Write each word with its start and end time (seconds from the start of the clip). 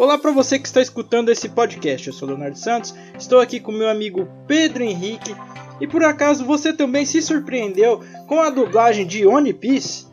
Olá 0.00 0.16
para 0.16 0.32
você 0.32 0.58
que 0.58 0.66
está 0.66 0.80
escutando 0.80 1.28
esse 1.28 1.46
podcast. 1.46 2.06
Eu 2.06 2.14
sou 2.14 2.26
Leonardo 2.26 2.56
Santos, 2.56 2.94
estou 3.18 3.38
aqui 3.38 3.60
com 3.60 3.70
meu 3.70 3.86
amigo 3.86 4.26
Pedro 4.46 4.82
Henrique. 4.82 5.36
E 5.78 5.86
por 5.86 6.02
acaso 6.02 6.42
você 6.42 6.72
também 6.72 7.04
se 7.04 7.20
surpreendeu 7.20 8.00
com 8.26 8.40
a 8.40 8.48
dublagem 8.48 9.06
de 9.06 9.26
One 9.26 9.52
Piece? 9.52 10.06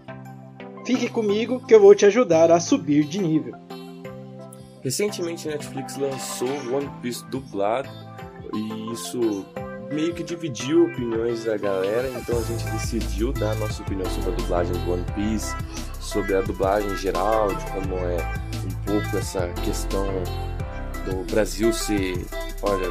Fique 0.86 1.08
comigo 1.08 1.66
que 1.66 1.74
eu 1.74 1.80
vou 1.80 1.96
te 1.96 2.06
ajudar 2.06 2.52
a 2.52 2.60
subir 2.60 3.06
de 3.06 3.22
nível. 3.22 3.56
Recentemente 4.84 5.48
a 5.48 5.54
Netflix 5.54 5.96
lançou 5.96 6.50
One 6.50 6.92
Piece 7.02 7.24
dublado 7.28 7.88
e 8.54 8.92
isso 8.92 9.46
meio 9.90 10.14
que 10.14 10.22
dividiu 10.22 10.88
opiniões 10.88 11.46
da 11.46 11.56
galera, 11.56 12.10
então 12.10 12.38
a 12.38 12.44
gente 12.44 12.66
decidiu 12.72 13.32
dar 13.32 13.52
a 13.52 13.56
nossa 13.56 13.82
opinião 13.82 14.10
sobre 14.10 14.32
a 14.32 14.36
dublagem 14.36 14.74
do 14.74 14.92
One 14.92 15.06
Piece, 15.16 15.56
sobre 16.02 16.36
a 16.36 16.42
dublagem 16.42 16.92
em 16.92 16.98
geral, 16.98 17.56
de 17.56 17.66
como 17.72 17.96
é 18.00 18.18
pouco 18.88 19.18
essa 19.18 19.48
questão 19.64 20.08
do 21.06 21.32
Brasil 21.32 21.72
ser, 21.72 22.26
olha, 22.62 22.90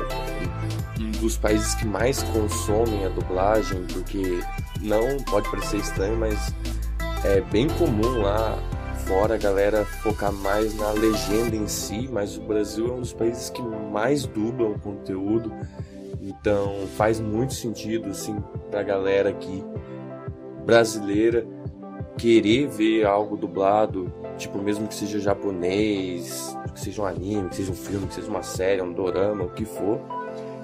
um 1.01 1.11
dos 1.13 1.37
países 1.37 1.75
que 1.75 1.87
mais 1.87 2.23
consomem 2.23 3.05
a 3.05 3.09
dublagem, 3.09 3.85
porque 3.93 4.41
não 4.81 5.17
pode 5.25 5.51
parecer 5.51 5.79
estranho, 5.79 6.17
mas 6.17 6.55
é 7.25 7.41
bem 7.41 7.67
comum 7.71 8.23
lá 8.23 8.57
fora 9.07 9.35
a 9.35 9.39
galera 9.39 9.85
focar 9.85 10.33
mais 10.33 10.77
na 10.77 10.91
legenda 10.91 11.57
em 11.57 11.67
si, 11.67 12.09
mas 12.13 12.37
o 12.37 12.43
Brasil 12.43 12.89
é 12.89 12.93
um 12.93 13.01
dos 13.01 13.13
países 13.13 13.51
que 13.51 13.63
mais 13.63 14.27
dublam 14.27 14.79
conteúdo 14.79 15.53
então 16.27 16.87
faz 16.97 17.21
muito 17.21 17.55
sentido 17.55 18.11
assim 18.11 18.43
pra 18.71 18.83
galera 18.83 19.31
aqui 19.31 19.65
brasileira 20.65 21.47
querer 22.19 22.67
ver 22.67 23.07
algo 23.07 23.37
dublado, 23.37 24.13
tipo 24.37 24.59
mesmo 24.59 24.87
que 24.87 24.95
seja 24.95 25.19
japonês, 25.19 26.57
que 26.75 26.81
seja 26.81 27.03
um 27.03 27.07
anime, 27.07 27.49
que 27.49 27.57
seja 27.57 27.73
um 27.73 27.77
filme, 27.77 28.07
que 28.07 28.15
seja 28.15 28.29
uma 28.29 28.43
série, 28.43 28.83
um 28.83 28.93
dorama, 28.93 29.45
o 29.45 29.51
que 29.51 29.65
for. 29.65 30.01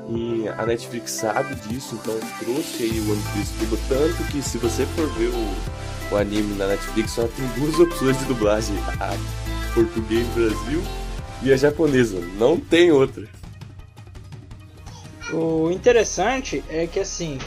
E 0.08 0.48
a 0.48 0.66
Netflix 0.66 1.12
sabe 1.12 1.54
disso, 1.54 1.94
então 1.94 2.18
trouxe 2.40 2.82
aí 2.82 3.00
o 3.00 3.12
One 3.12 3.22
Piece 3.34 3.52
tanto 3.88 4.32
que 4.32 4.42
se 4.42 4.58
você 4.58 4.84
for 4.86 5.06
ver 5.12 5.28
o, 5.28 6.14
o 6.14 6.16
anime 6.18 6.56
na 6.56 6.66
Netflix 6.66 7.12
só 7.12 7.26
tem 7.28 7.46
duas 7.56 7.78
opções 7.78 8.18
de 8.18 8.24
dublagem, 8.24 8.76
a 9.00 9.16
português 9.74 10.26
Brasil 10.28 10.82
e 11.42 11.52
a 11.52 11.56
japonesa, 11.56 12.18
não 12.36 12.58
tem 12.58 12.90
outra. 12.90 13.26
O 15.32 15.70
interessante 15.70 16.62
é 16.68 16.86
que 16.86 17.00
assim, 17.00 17.38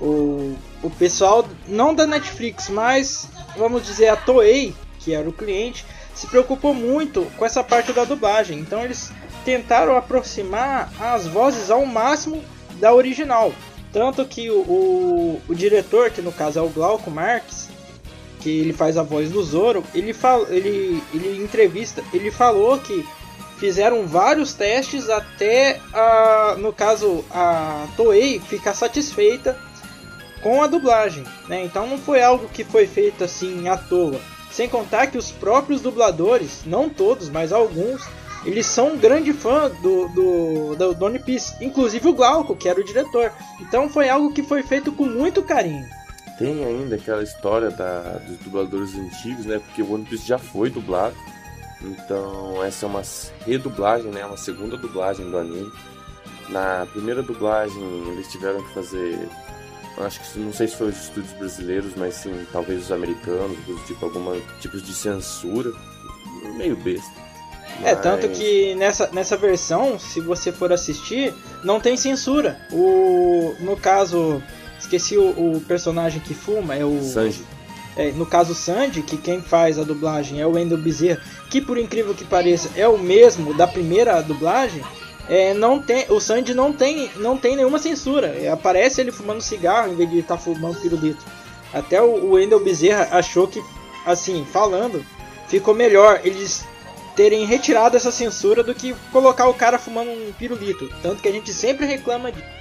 o, 0.00 0.56
o 0.82 0.90
pessoal, 0.90 1.46
não 1.68 1.94
da 1.94 2.06
Netflix, 2.06 2.68
mas 2.68 3.28
vamos 3.56 3.84
dizer 3.84 4.08
a 4.08 4.16
Toei, 4.16 4.74
que 5.04 5.12
era 5.12 5.28
o 5.28 5.32
cliente, 5.32 5.84
se 6.14 6.26
preocupou 6.26 6.72
muito 6.72 7.30
com 7.36 7.44
essa 7.44 7.62
parte 7.62 7.92
da 7.92 8.04
dublagem. 8.04 8.58
Então 8.58 8.82
eles 8.82 9.12
tentaram 9.44 9.96
aproximar 9.96 10.90
as 10.98 11.26
vozes 11.26 11.70
ao 11.70 11.84
máximo 11.84 12.42
da 12.80 12.94
original. 12.94 13.52
Tanto 13.92 14.24
que 14.24 14.50
o, 14.50 14.60
o, 14.60 15.42
o 15.48 15.54
diretor, 15.54 16.10
que 16.10 16.22
no 16.22 16.32
caso 16.32 16.58
é 16.58 16.62
o 16.62 16.68
Glauco 16.68 17.10
Marques, 17.10 17.68
que 18.40 18.50
ele 18.60 18.72
faz 18.72 18.96
a 18.96 19.02
voz 19.02 19.30
do 19.30 19.42
Zoro, 19.42 19.84
ele, 19.94 20.12
fala, 20.12 20.46
ele, 20.50 21.02
ele 21.12 21.42
entrevista, 21.42 22.02
ele 22.12 22.30
falou 22.30 22.78
que 22.78 23.06
fizeram 23.58 24.06
vários 24.06 24.52
testes 24.52 25.08
até, 25.08 25.80
a, 25.92 26.56
no 26.58 26.72
caso, 26.72 27.24
a 27.30 27.86
Toei 27.96 28.40
ficar 28.40 28.74
satisfeita 28.74 29.56
com 30.42 30.62
a 30.62 30.66
dublagem. 30.66 31.24
Né? 31.48 31.64
Então 31.64 31.86
não 31.86 31.98
foi 31.98 32.22
algo 32.22 32.48
que 32.48 32.64
foi 32.64 32.86
feito 32.86 33.24
assim 33.24 33.68
à 33.68 33.76
toa. 33.76 34.20
Sem 34.54 34.68
contar 34.68 35.08
que 35.08 35.18
os 35.18 35.32
próprios 35.32 35.80
dubladores, 35.80 36.62
não 36.64 36.88
todos, 36.88 37.28
mas 37.28 37.52
alguns, 37.52 38.00
eles 38.44 38.66
são 38.66 38.92
um 38.92 38.96
grande 38.96 39.32
fã 39.32 39.68
do, 39.82 40.08
do, 40.10 40.76
do, 40.76 40.94
do 40.94 41.04
One 41.04 41.18
Piece. 41.18 41.52
Inclusive 41.60 42.08
o 42.08 42.12
Glauco, 42.12 42.54
que 42.54 42.68
era 42.68 42.80
o 42.80 42.84
diretor. 42.84 43.32
Então 43.60 43.88
foi 43.88 44.08
algo 44.08 44.32
que 44.32 44.44
foi 44.44 44.62
feito 44.62 44.92
com 44.92 45.06
muito 45.06 45.42
carinho. 45.42 45.84
Tem 46.38 46.64
ainda 46.64 46.94
aquela 46.94 47.24
história 47.24 47.68
da, 47.72 48.18
dos 48.28 48.38
dubladores 48.38 48.94
antigos, 48.94 49.44
né? 49.44 49.58
Porque 49.58 49.82
o 49.82 49.92
One 49.92 50.04
Piece 50.04 50.24
já 50.24 50.38
foi 50.38 50.70
dublado. 50.70 51.16
Então 51.82 52.62
essa 52.62 52.86
é 52.86 52.88
uma 52.88 53.02
redublagem, 53.44 54.12
né? 54.12 54.24
Uma 54.24 54.36
segunda 54.36 54.76
dublagem 54.76 55.28
do 55.28 55.36
anime. 55.36 55.72
Na 56.48 56.86
primeira 56.92 57.24
dublagem 57.24 57.82
eles 58.12 58.30
tiveram 58.30 58.62
que 58.62 58.72
fazer, 58.72 59.18
acho 59.98 60.20
que 60.20 60.38
não 60.38 60.52
sei 60.52 60.68
se 60.68 60.76
foi 60.76 60.88
os 60.88 60.96
estúdios 60.96 61.32
brasileiros, 61.34 61.92
mas 61.96 62.14
sim 62.14 62.46
talvez 62.52 62.84
os 62.84 62.92
americanos, 62.92 63.56
tipo 63.86 64.04
alguma 64.04 64.36
tipos 64.60 64.82
de 64.82 64.94
censura, 64.94 65.72
meio 66.56 66.76
besta. 66.76 67.24
Mas... 67.80 67.92
É, 67.92 67.94
tanto 67.96 68.28
que 68.28 68.74
nessa, 68.74 69.08
nessa 69.12 69.36
versão, 69.36 69.98
se 69.98 70.20
você 70.20 70.52
for 70.52 70.72
assistir, 70.72 71.34
não 71.62 71.80
tem 71.80 71.96
censura. 71.96 72.58
O, 72.70 73.54
no 73.60 73.76
caso, 73.76 74.42
esqueci 74.78 75.16
o, 75.16 75.30
o 75.30 75.60
personagem 75.66 76.20
que 76.20 76.34
fuma, 76.34 76.74
é 76.74 76.84
o. 76.84 77.02
Sanji. 77.02 77.44
É, 77.96 78.10
no 78.10 78.26
caso 78.26 78.54
Sandy, 78.54 79.02
que 79.02 79.16
quem 79.16 79.40
faz 79.40 79.78
a 79.78 79.84
dublagem 79.84 80.40
é 80.40 80.46
o 80.46 80.52
Wendell 80.52 80.78
Bezerra, 80.78 81.20
que 81.48 81.60
por 81.60 81.78
incrível 81.78 82.12
que 82.12 82.24
pareça 82.24 82.68
é 82.74 82.88
o 82.88 82.98
mesmo 82.98 83.54
da 83.54 83.68
primeira 83.68 84.20
dublagem, 84.20 84.82
é, 85.28 85.54
não 85.54 85.80
tem, 85.80 86.06
o 86.08 86.20
Sandy 86.20 86.54
não 86.54 86.72
tem, 86.72 87.10
não 87.16 87.36
tem 87.36 87.56
nenhuma 87.56 87.78
censura. 87.78 88.28
É, 88.28 88.48
aparece 88.48 89.00
ele 89.00 89.12
fumando 89.12 89.40
cigarro 89.40 89.92
em 89.92 89.96
vez 89.96 90.10
de 90.10 90.18
estar 90.18 90.36
tá 90.36 90.40
fumando 90.40 90.80
pirulito. 90.80 91.24
Até 91.72 92.00
o, 92.00 92.32
Wendell 92.32 92.62
Bezerra 92.62 93.08
achou 93.10 93.48
que, 93.48 93.62
assim, 94.06 94.44
falando, 94.44 95.04
ficou 95.48 95.74
melhor 95.74 96.20
eles 96.24 96.64
terem 97.16 97.44
retirado 97.46 97.96
essa 97.96 98.10
censura 98.10 98.62
do 98.62 98.74
que 98.74 98.94
colocar 99.12 99.48
o 99.48 99.54
cara 99.54 99.78
fumando 99.78 100.10
um 100.10 100.32
pirulito. 100.32 100.88
Tanto 101.02 101.22
que 101.22 101.28
a 101.28 101.32
gente 101.32 101.52
sempre 101.52 101.86
reclama 101.86 102.30
disso. 102.30 102.54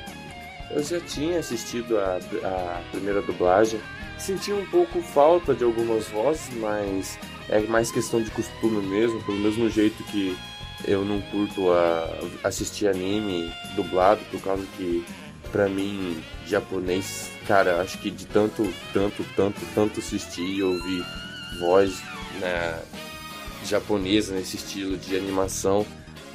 Eu 0.72 0.84
já 0.84 1.00
tinha 1.00 1.40
assistido 1.40 2.00
a, 2.00 2.20
a 2.44 2.82
primeira 2.92 3.22
dublagem 3.22 3.80
Senti 4.18 4.54
um 4.54 4.66
pouco 4.66 5.02
falta 5.02 5.54
de 5.54 5.66
algumas 5.66 6.08
vozes, 6.08 6.50
mas 6.56 7.20
é 7.50 7.60
mais 7.60 7.92
questão 7.92 8.22
de 8.22 8.32
costume 8.32 8.86
mesmo, 8.88 9.22
pelo 9.24 9.38
mesmo 9.38 9.70
jeito 9.70 10.02
que 10.06 10.38
eu 10.86 11.06
não 11.06 11.22
curto 11.22 11.72
a, 11.72 12.10
assistir 12.44 12.88
anime 12.88 13.52
dublado, 13.76 14.22
por 14.32 14.42
causa 14.42 14.66
que, 14.78 15.06
pra 15.52 15.68
mim, 15.68 16.22
japonês, 16.48 17.30
cara, 17.48 17.82
acho 17.82 17.98
que 18.00 18.12
de 18.12 18.26
tanto, 18.26 18.72
tanto, 18.92 19.24
tanto, 19.36 19.60
tanto 19.74 20.00
assistir 20.00 20.44
e 20.44 20.64
ouvir 20.64 21.06
voz 21.60 22.02
né, 22.40 22.82
japonesa 23.66 24.34
nesse 24.34 24.58
estilo 24.58 24.98
de 24.98 25.16
animação, 25.16 25.86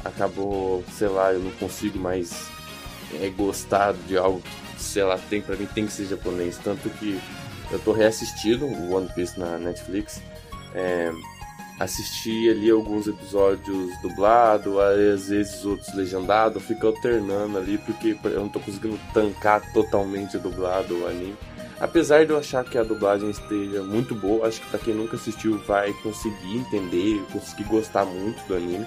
acabou, 0.04 0.84
sei 0.96 1.08
lá, 1.08 1.32
eu 1.32 1.40
não 1.40 1.50
consigo 1.52 1.98
mais 1.98 2.48
é, 3.20 3.28
gostar 3.30 3.94
de 4.06 4.16
algo 4.16 4.40
que, 4.40 4.82
sei 4.82 5.02
lá, 5.02 5.18
tem 5.28 5.40
pra 5.40 5.56
mim 5.56 5.66
tem 5.66 5.86
que 5.86 5.92
ser 5.92 6.06
japonês, 6.06 6.58
tanto 6.62 6.88
que 6.90 7.20
eu 7.70 7.78
tô 7.78 7.92
reassistindo 7.92 8.64
o 8.64 8.94
One 8.94 9.08
Piece 9.14 9.38
na 9.38 9.58
Netflix. 9.58 10.22
É, 10.74 11.10
assisti 11.78 12.48
ali 12.50 12.70
alguns 12.70 13.06
episódios 13.06 13.96
dublado, 14.02 14.80
às 14.80 15.28
vezes 15.28 15.64
outros 15.64 15.94
legendado, 15.94 16.58
fico 16.58 16.86
alternando 16.86 17.56
ali 17.58 17.78
porque 17.78 18.18
eu 18.24 18.40
não 18.40 18.48
tô 18.48 18.58
conseguindo 18.60 18.98
tancar 19.14 19.72
totalmente 19.72 20.36
dublado 20.38 21.02
o 21.02 21.06
anime. 21.06 21.36
Apesar 21.80 22.26
de 22.26 22.32
eu 22.32 22.38
achar 22.38 22.64
que 22.64 22.76
a 22.76 22.82
dublagem 22.82 23.30
esteja 23.30 23.82
muito 23.84 24.12
boa, 24.14 24.48
acho 24.48 24.60
que 24.60 24.68
para 24.68 24.80
quem 24.80 24.94
nunca 24.94 25.14
assistiu 25.14 25.58
vai 25.58 25.92
conseguir 26.02 26.56
entender, 26.56 27.22
conseguir 27.32 27.64
gostar 27.64 28.04
muito 28.04 28.44
do 28.48 28.56
anime. 28.56 28.86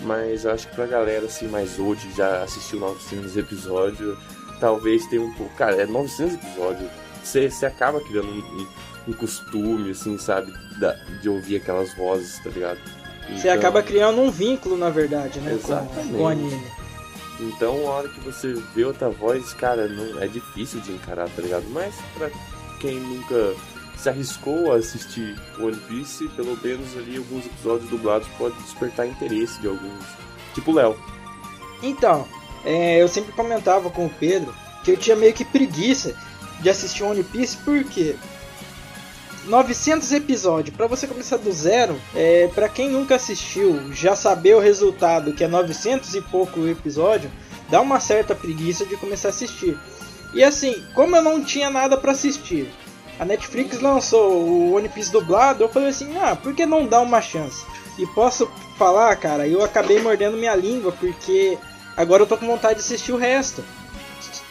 Mas 0.00 0.44
eu 0.44 0.50
acho 0.50 0.68
que 0.68 0.74
pra 0.74 0.86
galera 0.86 1.26
assim 1.26 1.46
mais 1.46 1.78
old, 1.78 2.00
já 2.16 2.42
assistiu 2.42 2.80
900 2.80 3.36
episódios, 3.36 4.18
talvez 4.58 5.06
tenha 5.06 5.22
um 5.22 5.32
pouco. 5.34 5.54
Cara, 5.54 5.80
é 5.82 5.86
900 5.86 6.34
episódios 6.34 6.90
você, 7.26 7.50
você 7.50 7.66
acaba 7.66 8.00
criando 8.00 8.28
um, 8.28 8.66
um, 9.08 9.12
costume, 9.12 9.90
assim, 9.90 10.18
sabe? 10.18 10.52
Da, 10.78 10.92
de 11.22 11.28
ouvir 11.28 11.56
aquelas 11.56 11.94
vozes, 11.94 12.38
tá 12.42 12.50
ligado? 12.50 12.78
Então... 13.24 13.38
Você 13.38 13.48
acaba 13.48 13.82
criando 13.82 14.20
um 14.20 14.30
vínculo, 14.30 14.76
na 14.76 14.90
verdade, 14.90 15.40
né? 15.40 15.54
Exatamente. 15.54 16.08
Com, 16.08 16.16
com 16.16 16.22
o 16.22 16.28
anime. 16.28 16.62
Então, 17.40 17.88
a 17.88 17.90
hora 17.90 18.08
que 18.08 18.20
você 18.20 18.54
vê 18.74 18.84
outra 18.84 19.10
voz, 19.10 19.52
cara, 19.54 19.88
não 19.88 20.22
é 20.22 20.28
difícil 20.28 20.80
de 20.80 20.92
encarar, 20.92 21.28
tá 21.30 21.42
ligado? 21.42 21.64
Mas 21.70 21.94
pra 22.16 22.30
quem 22.80 23.00
nunca 23.00 23.54
se 23.96 24.08
arriscou 24.08 24.72
a 24.72 24.76
assistir 24.76 25.36
One 25.58 25.76
Piece, 25.88 26.28
pelo 26.30 26.56
menos 26.62 26.96
ali 26.96 27.16
alguns 27.16 27.46
episódios 27.46 27.88
dublados 27.90 28.28
pode 28.38 28.54
despertar 28.62 29.06
interesse 29.06 29.60
de 29.60 29.66
alguns. 29.66 30.04
Tipo 30.54 30.70
o 30.70 30.74
Léo. 30.74 30.96
Então, 31.82 32.26
é, 32.64 33.02
eu 33.02 33.08
sempre 33.08 33.32
comentava 33.32 33.90
com 33.90 34.06
o 34.06 34.10
Pedro 34.10 34.54
que 34.84 34.90
eu 34.90 34.96
tinha 34.96 35.16
meio 35.16 35.32
que 35.32 35.44
preguiça 35.44 36.14
de 36.64 36.70
assistir 36.70 37.02
One 37.02 37.22
Piece, 37.22 37.58
porque 37.58 38.16
900 39.44 40.10
episódios, 40.12 40.74
para 40.74 40.86
você 40.86 41.06
começar 41.06 41.36
do 41.36 41.52
zero, 41.52 42.00
é, 42.14 42.48
para 42.54 42.70
quem 42.70 42.88
nunca 42.88 43.16
assistiu, 43.16 43.92
já 43.92 44.16
saber 44.16 44.56
o 44.56 44.60
resultado, 44.60 45.34
que 45.34 45.44
é 45.44 45.46
900 45.46 46.14
e 46.14 46.22
pouco 46.22 46.66
episódio, 46.66 47.30
dá 47.68 47.82
uma 47.82 48.00
certa 48.00 48.34
preguiça 48.34 48.86
de 48.86 48.96
começar 48.96 49.28
a 49.28 49.30
assistir. 49.30 49.78
E 50.32 50.42
assim, 50.42 50.82
como 50.94 51.14
eu 51.14 51.22
não 51.22 51.44
tinha 51.44 51.68
nada 51.68 51.98
para 51.98 52.12
assistir, 52.12 52.72
a 53.20 53.26
Netflix 53.26 53.78
lançou 53.80 54.32
o 54.32 54.72
One 54.72 54.88
Piece 54.88 55.12
dublado, 55.12 55.62
eu 55.62 55.68
falei 55.68 55.90
assim, 55.90 56.16
ah, 56.16 56.34
por 56.34 56.54
que 56.54 56.64
não 56.64 56.86
dar 56.86 57.02
uma 57.02 57.20
chance? 57.20 57.62
E 57.98 58.06
posso 58.06 58.50
falar, 58.78 59.14
cara, 59.16 59.46
eu 59.46 59.62
acabei 59.62 60.00
mordendo 60.00 60.38
minha 60.38 60.56
língua 60.56 60.92
porque 60.92 61.58
agora 61.94 62.22
eu 62.22 62.26
tô 62.26 62.38
com 62.38 62.46
vontade 62.46 62.76
de 62.76 62.80
assistir 62.80 63.12
o 63.12 63.18
resto. 63.18 63.62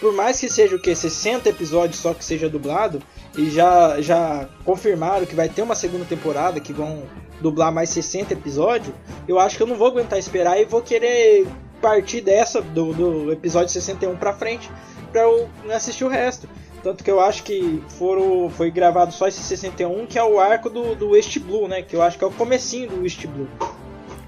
Por 0.03 0.11
mais 0.11 0.37
que 0.37 0.49
seja 0.49 0.75
o 0.75 0.79
que 0.79 0.93
60 0.93 1.47
episódios 1.47 2.01
só 2.01 2.13
que 2.13 2.25
seja 2.25 2.49
dublado, 2.49 3.01
e 3.37 3.49
já 3.49 4.01
já 4.01 4.49
confirmaram 4.65 5.25
que 5.25 5.33
vai 5.33 5.47
ter 5.47 5.61
uma 5.61 5.75
segunda 5.75 6.03
temporada 6.03 6.59
que 6.59 6.73
vão 6.73 7.03
dublar 7.39 7.71
mais 7.71 7.89
60 7.91 8.33
episódios, 8.33 8.93
eu 9.29 9.39
acho 9.39 9.55
que 9.55 9.63
eu 9.63 9.67
não 9.67 9.77
vou 9.77 9.87
aguentar 9.87 10.19
esperar 10.19 10.59
e 10.59 10.65
vou 10.65 10.81
querer 10.81 11.47
partir 11.81 12.19
dessa 12.19 12.61
do, 12.61 12.91
do 12.91 13.31
episódio 13.31 13.69
61 13.69 14.17
para 14.17 14.33
frente 14.33 14.69
para 15.09 15.21
eu 15.21 15.49
assistir 15.73 16.03
o 16.03 16.09
resto. 16.09 16.49
Tanto 16.83 17.01
que 17.01 17.09
eu 17.09 17.21
acho 17.21 17.41
que 17.43 17.81
foram, 17.97 18.49
foi 18.49 18.69
gravado 18.71 19.13
só 19.13 19.29
esse 19.29 19.41
61, 19.41 20.05
que 20.05 20.19
é 20.19 20.23
o 20.23 20.37
arco 20.37 20.69
do, 20.69 20.95
do 20.95 21.11
West 21.11 21.39
Blue, 21.39 21.65
né? 21.69 21.81
Que 21.81 21.95
eu 21.95 22.01
acho 22.01 22.17
que 22.17 22.25
é 22.25 22.27
o 22.27 22.31
comecinho 22.31 22.89
do 22.89 23.03
West 23.03 23.25
Blue. 23.25 23.47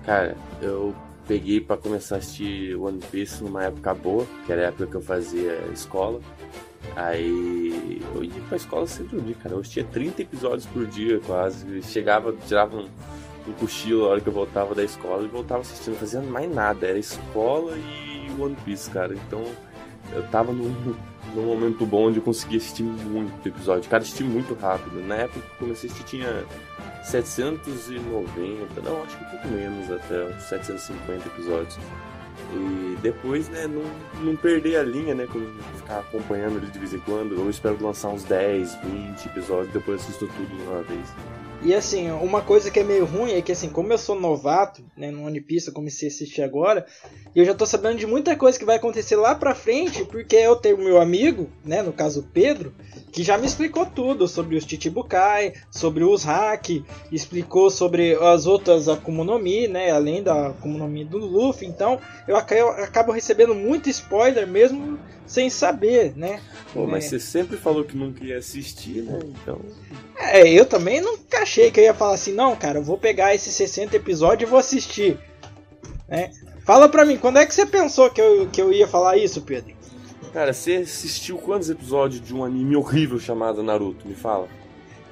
Cara, 0.05 0.37
eu 0.61 0.95
peguei 1.27 1.59
para 1.59 1.77
começar 1.77 2.15
a 2.15 2.17
assistir 2.19 2.75
One 2.75 2.99
Piece 3.11 3.43
numa 3.43 3.63
época 3.63 3.93
boa, 3.93 4.25
que 4.45 4.51
era 4.51 4.63
a 4.63 4.65
época 4.65 4.87
que 4.87 4.95
eu 4.95 5.01
fazia 5.01 5.53
escola. 5.73 6.19
Aí 6.95 8.01
eu 8.13 8.23
ia 8.23 8.41
pra 8.47 8.57
escola 8.57 8.87
sempre 8.87 9.19
dia, 9.21 9.35
cara. 9.35 9.55
Eu 9.55 9.59
assistia 9.59 9.83
30 9.83 10.21
episódios 10.21 10.65
por 10.67 10.85
dia 10.85 11.19
quase. 11.25 11.81
Chegava, 11.83 12.33
tirava 12.47 12.77
um, 12.77 12.87
um 13.47 13.53
cochilo 13.53 14.03
na 14.03 14.09
hora 14.09 14.21
que 14.21 14.27
eu 14.27 14.33
voltava 14.33 14.75
da 14.75 14.83
escola 14.83 15.23
e 15.23 15.27
voltava 15.27 15.61
assistindo, 15.61 15.93
não 15.93 15.99
fazia 15.99 16.21
mais 16.21 16.53
nada. 16.53 16.87
Era 16.87 16.97
escola 16.97 17.75
e 17.75 18.31
One 18.39 18.55
Piece, 18.63 18.89
cara. 18.89 19.13
Então 19.13 19.43
eu 20.13 20.23
tava 20.27 20.53
num, 20.53 20.73
num 21.33 21.45
momento 21.45 21.85
bom 21.85 22.07
onde 22.07 22.19
eu 22.19 22.23
conseguia 22.23 22.57
assistir 22.57 22.83
muito 22.83 23.47
episódio. 23.47 23.89
Cara, 23.89 24.03
assisti 24.03 24.23
muito 24.23 24.53
rápido. 24.53 25.01
Na 25.05 25.15
época 25.15 25.39
que 25.39 25.47
eu 25.47 25.59
comecei 25.59 25.89
a 25.89 25.93
assistir 25.93 26.17
tinha 26.17 26.45
790, 27.05 28.81
não, 28.81 29.03
acho 29.03 29.17
que 29.17 29.23
um 29.23 29.29
pouco 29.29 29.47
menos 29.47 29.91
até, 29.91 30.39
750 30.39 31.27
episódios. 31.27 31.77
E 32.53 32.97
depois, 33.01 33.47
né, 33.49 33.67
não, 33.67 33.83
não 34.23 34.35
perder 34.35 34.77
a 34.77 34.83
linha, 34.83 35.15
né, 35.15 35.27
ficar 35.77 35.99
acompanhando 35.99 36.57
ele 36.57 36.67
de 36.67 36.79
vez 36.79 36.93
em 36.93 36.99
quando. 36.99 37.35
Eu 37.35 37.49
espero 37.49 37.77
lançar 37.81 38.09
uns 38.09 38.23
10, 38.23 38.75
20 38.83 39.25
episódios, 39.27 39.73
depois 39.73 40.01
assisto 40.01 40.27
tudo 40.27 40.47
de 40.47 40.61
uma 40.63 40.81
vez. 40.81 41.07
E 41.65 41.73
assim, 41.73 42.11
uma 42.11 42.43
coisa 42.43 42.69
que 42.69 42.79
é 42.79 42.83
meio 42.83 43.05
ruim 43.05 43.31
é 43.31 43.41
que 43.41 43.51
assim, 43.51 43.69
como 43.69 43.91
eu 43.91 43.97
sou 43.97 44.17
novato, 44.17 44.83
né, 44.95 45.09
no 45.09 45.25
One 45.25 45.41
Piece, 45.41 45.67
eu 45.67 45.73
comecei 45.73 46.07
a 46.07 46.11
assistir 46.11 46.43
agora, 46.43 46.85
e 47.35 47.39
eu 47.39 47.43
já 47.43 47.55
tô 47.55 47.65
sabendo 47.65 47.97
de 47.97 48.05
muita 48.05 48.35
coisa 48.35 48.59
que 48.59 48.63
vai 48.63 48.75
acontecer 48.75 49.15
lá 49.15 49.33
pra 49.33 49.55
frente, 49.55 50.05
porque 50.05 50.35
eu 50.35 50.55
tenho 50.55 50.77
meu 50.77 51.01
amigo, 51.01 51.49
né, 51.65 51.81
no 51.81 51.91
caso 51.91 52.19
o 52.19 52.23
Pedro, 52.23 52.71
que 53.11 53.23
já 53.23 53.35
me 53.35 53.47
explicou 53.47 53.83
tudo 53.83 54.27
sobre 54.27 54.55
os 54.55 54.63
Chichibukai, 54.63 55.53
sobre 55.71 56.03
os 56.03 56.23
hack, 56.23 56.83
explicou 57.11 57.71
sobre 57.71 58.13
as 58.13 58.45
outras 58.45 58.87
Akuma 58.87 59.23
no 59.23 59.39
Mi, 59.39 59.67
né, 59.67 59.89
além 59.89 60.21
da 60.21 60.49
Akuma 60.49 60.77
no 60.77 60.87
Mi 60.87 61.03
do 61.03 61.17
Luffy, 61.17 61.67
então 61.67 61.99
eu 62.27 62.37
acabo 62.37 63.11
recebendo 63.11 63.55
muito 63.55 63.89
spoiler 63.89 64.47
mesmo 64.47 64.99
sem 65.25 65.49
saber, 65.49 66.15
né. 66.15 66.39
Pô, 66.71 66.85
mas 66.85 67.05
é. 67.05 67.09
você 67.09 67.19
sempre 67.19 67.57
falou 67.57 67.83
que 67.83 67.97
não 67.97 68.13
queria 68.13 68.37
assistir, 68.37 69.01
né, 69.01 69.17
então... 69.23 69.59
É, 70.17 70.47
eu 70.47 70.65
também 70.65 71.01
nunca 71.01 71.45
achei 71.55 71.71
que 71.71 71.79
eu 71.79 71.85
ia 71.85 71.93
falar 71.93 72.15
assim, 72.15 72.33
não, 72.33 72.55
cara, 72.55 72.79
eu 72.79 72.83
vou 72.83 72.97
pegar 72.97 73.33
esses 73.33 73.53
60 73.55 73.95
episódios 73.95 74.47
e 74.47 74.51
vou 74.51 74.59
assistir. 74.59 75.17
Né? 76.07 76.31
Fala 76.65 76.89
pra 76.89 77.05
mim, 77.05 77.17
quando 77.17 77.37
é 77.37 77.45
que 77.45 77.53
você 77.53 77.65
pensou 77.65 78.09
que 78.09 78.19
eu, 78.19 78.47
que 78.47 78.61
eu 78.61 78.73
ia 78.73 78.87
falar 78.87 79.17
isso, 79.17 79.41
Pedro? 79.41 79.73
Cara, 80.33 80.51
você 80.51 80.75
assistiu 80.75 81.37
quantos 81.37 81.69
episódios 81.69 82.21
de 82.21 82.35
um 82.35 82.43
anime 82.43 82.75
horrível 82.75 83.17
chamado 83.19 83.63
Naruto? 83.63 84.05
Me 84.05 84.15
fala. 84.15 84.49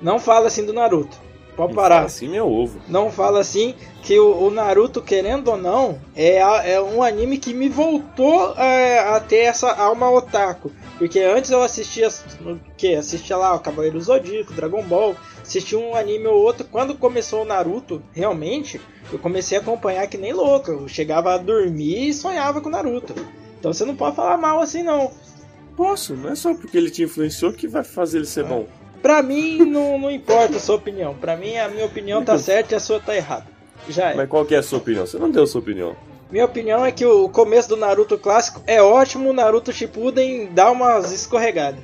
Não 0.01 0.19
fala 0.19 0.47
assim 0.47 0.65
do 0.65 0.73
Naruto. 0.73 1.17
Pode 1.55 1.73
parar. 1.73 1.95
Fala 1.95 2.07
assim 2.07 2.27
meu 2.27 2.51
ovo. 2.51 2.81
Não 2.89 3.09
fala 3.09 3.39
assim 3.39 3.73
que 4.01 4.19
o, 4.19 4.47
o 4.47 4.51
Naruto, 4.51 5.01
querendo 5.01 5.49
ou 5.49 5.57
não, 5.57 6.01
é, 6.13 6.39
é 6.73 6.81
um 6.81 7.01
anime 7.01 7.37
que 7.37 7.53
me 7.53 7.69
voltou 7.69 8.53
é, 8.57 8.99
a 8.99 9.19
ter 9.21 9.43
essa 9.43 9.71
alma 9.71 10.11
otaku. 10.11 10.71
Porque 10.97 11.19
antes 11.19 11.51
eu 11.51 11.61
assistia 11.61 12.09
o 12.41 12.59
que? 12.75 12.95
Assistia 12.95 13.37
lá 13.37 13.53
o 13.53 13.59
Cavaleiro 13.59 14.01
Zodíaco, 14.01 14.53
Dragon 14.53 14.83
Ball, 14.83 15.15
assistia 15.43 15.77
um 15.77 15.95
anime 15.95 16.25
ou 16.25 16.41
outro. 16.41 16.65
Quando 16.65 16.95
começou 16.95 17.43
o 17.43 17.45
Naruto, 17.45 18.01
realmente, 18.11 18.81
eu 19.11 19.19
comecei 19.19 19.57
a 19.57 19.61
acompanhar 19.61 20.07
que 20.07 20.17
nem 20.17 20.33
louco. 20.33 20.71
Eu 20.71 20.87
chegava 20.87 21.33
a 21.33 21.37
dormir 21.37 22.09
e 22.09 22.13
sonhava 22.13 22.61
com 22.61 22.69
o 22.69 22.71
Naruto. 22.71 23.13
Então 23.59 23.71
você 23.71 23.85
não 23.85 23.95
pode 23.95 24.15
falar 24.15 24.37
mal 24.37 24.59
assim 24.59 24.81
não. 24.81 25.11
Posso, 25.75 26.15
não 26.15 26.29
é 26.29 26.35
só 26.35 26.53
porque 26.53 26.77
ele 26.77 26.89
te 26.89 27.03
influenciou 27.03 27.53
que 27.53 27.67
vai 27.67 27.83
fazer 27.83 28.17
ele 28.17 28.25
ser 28.25 28.43
bom. 28.43 28.67
Pra 29.01 29.21
mim 29.21 29.59
não, 29.59 29.97
não 29.99 30.09
importa 30.09 30.57
a 30.57 30.59
sua 30.59 30.75
opinião. 30.75 31.13
Pra 31.15 31.35
mim 31.35 31.57
a 31.57 31.67
minha 31.67 31.85
opinião 31.85 32.23
tá 32.23 32.37
certa 32.37 32.73
e 32.73 32.77
a 32.77 32.79
sua 32.79 32.99
tá 32.99 33.15
errada. 33.15 33.45
Já 33.89 34.11
é. 34.11 34.15
Mas 34.15 34.29
qual 34.29 34.45
que 34.45 34.55
é 34.55 34.59
a 34.59 34.63
sua 34.63 34.79
opinião? 34.79 35.05
Você 35.05 35.17
não 35.17 35.29
deu 35.29 35.43
a 35.43 35.47
sua 35.47 35.61
opinião. 35.61 35.95
Minha 36.31 36.45
opinião 36.45 36.85
é 36.85 36.91
que 36.91 37.05
o 37.05 37.29
começo 37.29 37.69
do 37.69 37.77
Naruto 37.77 38.17
clássico 38.17 38.61
é 38.65 38.81
ótimo, 38.81 39.29
o 39.29 39.33
Naruto 39.33 39.71
Shippuden 39.71 40.47
dá 40.51 40.71
umas 40.71 41.11
escorregadas. 41.11 41.79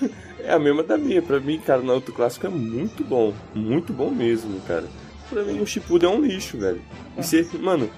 É 0.46 0.52
a 0.52 0.58
mesma 0.58 0.82
da 0.82 0.96
minha. 0.96 1.20
Pra 1.20 1.40
mim, 1.40 1.58
cara, 1.58 1.82
Naruto 1.82 2.12
clássico 2.12 2.46
é 2.46 2.50
muito 2.50 3.02
bom. 3.02 3.34
Muito 3.54 3.92
bom 3.92 4.10
mesmo, 4.10 4.60
cara. 4.60 4.84
Pra 5.28 5.42
mim, 5.42 5.60
o 5.60 5.66
Shippuden 5.66 6.08
é 6.08 6.12
um 6.12 6.22
lixo, 6.22 6.56
velho. 6.56 6.80
E 7.18 7.22
você, 7.22 7.46
mano... 7.58 7.90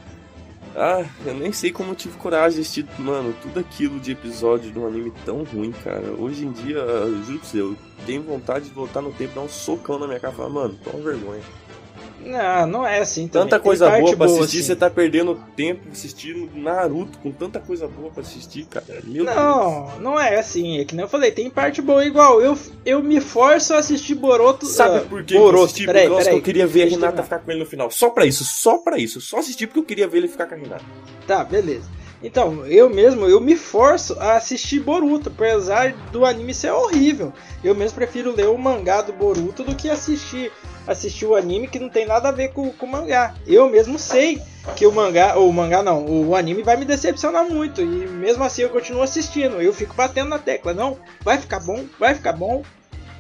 Ah, 0.77 1.05
eu 1.27 1.35
nem 1.35 1.51
sei 1.51 1.73
como 1.73 1.91
eu 1.91 1.97
tive 1.97 2.17
coragem 2.19 2.57
de 2.57 2.61
assistir, 2.61 2.87
mano, 3.01 3.35
tudo 3.43 3.59
aquilo 3.59 3.99
de 3.99 4.13
episódio 4.13 4.71
de 4.71 4.79
um 4.79 4.87
anime 4.87 5.13
tão 5.25 5.43
ruim, 5.43 5.73
cara. 5.73 6.13
Hoje 6.17 6.45
em 6.47 6.53
dia, 6.53 6.79
juro 7.27 7.41
pra 7.41 7.49
você, 7.49 7.61
eu 7.61 7.77
tenho 8.07 8.23
vontade 8.23 8.67
de 8.67 8.75
voltar 8.75 9.03
no 9.03 9.11
tempo 9.11 9.33
e 9.33 9.35
dar 9.35 9.41
um 9.41 9.49
socão 9.49 9.99
na 9.99 10.07
minha 10.07 10.21
cara 10.21 10.33
e 10.33 10.37
falar, 10.37 10.51
mano, 10.51 10.79
toma 10.85 11.03
vergonha. 11.03 11.41
Não, 12.25 12.67
não 12.67 12.87
é 12.87 12.99
assim 12.99 13.29
também. 13.29 13.49
Tanta 13.49 13.63
coisa 13.63 13.89
boa 13.91 14.17
pra 14.17 14.27
assistir, 14.27 14.59
assim. 14.59 14.67
você 14.67 14.77
tá 14.77 14.91
perdendo 14.91 15.39
tempo 15.57 15.89
assistindo 15.91 16.51
Naruto 16.55 17.19
com 17.19 17.31
tanta 17.31 17.61
coisa 17.61 17.87
boa 17.87 18.11
pra 18.11 18.23
assistir, 18.23 18.65
cara. 18.65 18.85
Meu 19.05 19.25
não, 19.25 19.87
Deus. 19.87 20.01
não 20.01 20.21
é 20.21 20.39
assim. 20.39 20.79
É 20.79 20.85
que 20.85 20.95
nem 20.95 21.05
eu 21.05 21.09
falei, 21.09 21.31
tem 21.31 21.49
parte 21.49 21.81
boa 21.81 22.05
igual. 22.05 22.41
Eu, 22.41 22.59
eu 22.85 23.03
me 23.03 23.21
forço 23.21 23.75
a 23.75 23.79
assistir 23.79 24.15
Boruto. 24.15 24.67
Sabe 24.67 24.99
uh, 24.99 25.07
por 25.07 25.23
que 25.23 25.35
Boruto, 25.35 25.59
eu 25.59 25.65
assisti? 25.65 25.87
Peraí, 25.87 26.09
peraí, 26.09 26.35
eu 26.35 26.43
queria 26.43 26.67
ver 26.67 26.83
a 26.83 26.87
Renata 26.87 27.23
ficar 27.23 27.39
com 27.39 27.51
ele 27.51 27.61
no 27.61 27.67
final. 27.67 27.91
Só 27.91 28.11
pra 28.11 28.27
isso, 28.27 28.45
só 28.45 28.79
pra 28.79 28.99
isso. 28.99 29.21
Só 29.21 29.39
assistir 29.39 29.67
porque 29.67 29.81
eu 29.81 29.85
queria 29.85 30.09
ver 30.09 30.19
ele 30.19 30.29
ficar 30.29 30.47
com 30.47 30.55
a 30.55 30.59
Renata. 30.59 30.85
Tá, 31.27 31.45
beleza. 31.45 31.99
Então, 32.23 32.67
eu 32.67 32.91
mesmo, 32.91 33.27
eu 33.27 33.41
me 33.41 33.55
forço 33.55 34.19
a 34.19 34.37
assistir 34.37 34.81
Boruto, 34.81 35.29
apesar 35.29 35.93
do 36.11 36.25
anime 36.25 36.53
ser 36.53 36.73
horrível. 36.73 37.33
Eu 37.63 37.75
mesmo 37.75 37.95
prefiro 37.95 38.35
ler 38.35 38.49
o 38.49 38.59
mangá 38.59 39.03
do 39.03 39.13
Boruto 39.13 39.63
do 39.63 39.75
que 39.75 39.89
assistir 39.89 40.51
assistir 40.89 41.27
o 41.27 41.37
anime 41.37 41.69
que 41.69 41.79
não 41.79 41.91
tem 41.91 42.07
nada 42.07 42.31
a 42.31 42.33
ver 42.33 42.49
com, 42.49 42.73
com 42.73 42.87
o 42.87 42.89
mangá. 42.89 43.35
Eu 43.47 43.69
mesmo 43.69 43.99
sei 43.99 44.43
que 44.75 44.87
o 44.87 44.93
mangá, 44.93 45.37
ou 45.37 45.49
o 45.49 45.53
mangá 45.53 45.83
não, 45.83 46.05
o 46.05 46.35
anime 46.35 46.63
vai 46.63 46.77
me 46.77 46.85
decepcionar 46.85 47.45
muito. 47.49 47.83
E 47.83 47.85
mesmo 47.85 48.43
assim 48.43 48.63
eu 48.63 48.71
continuo 48.71 49.03
assistindo. 49.03 49.61
Eu 49.61 49.73
fico 49.73 49.95
batendo 49.95 50.31
na 50.31 50.39
tecla, 50.39 50.73
não, 50.73 50.99
vai 51.23 51.39
ficar 51.39 51.61
bom, 51.61 51.85
vai 51.99 52.15
ficar 52.15 52.33
bom. 52.33 52.63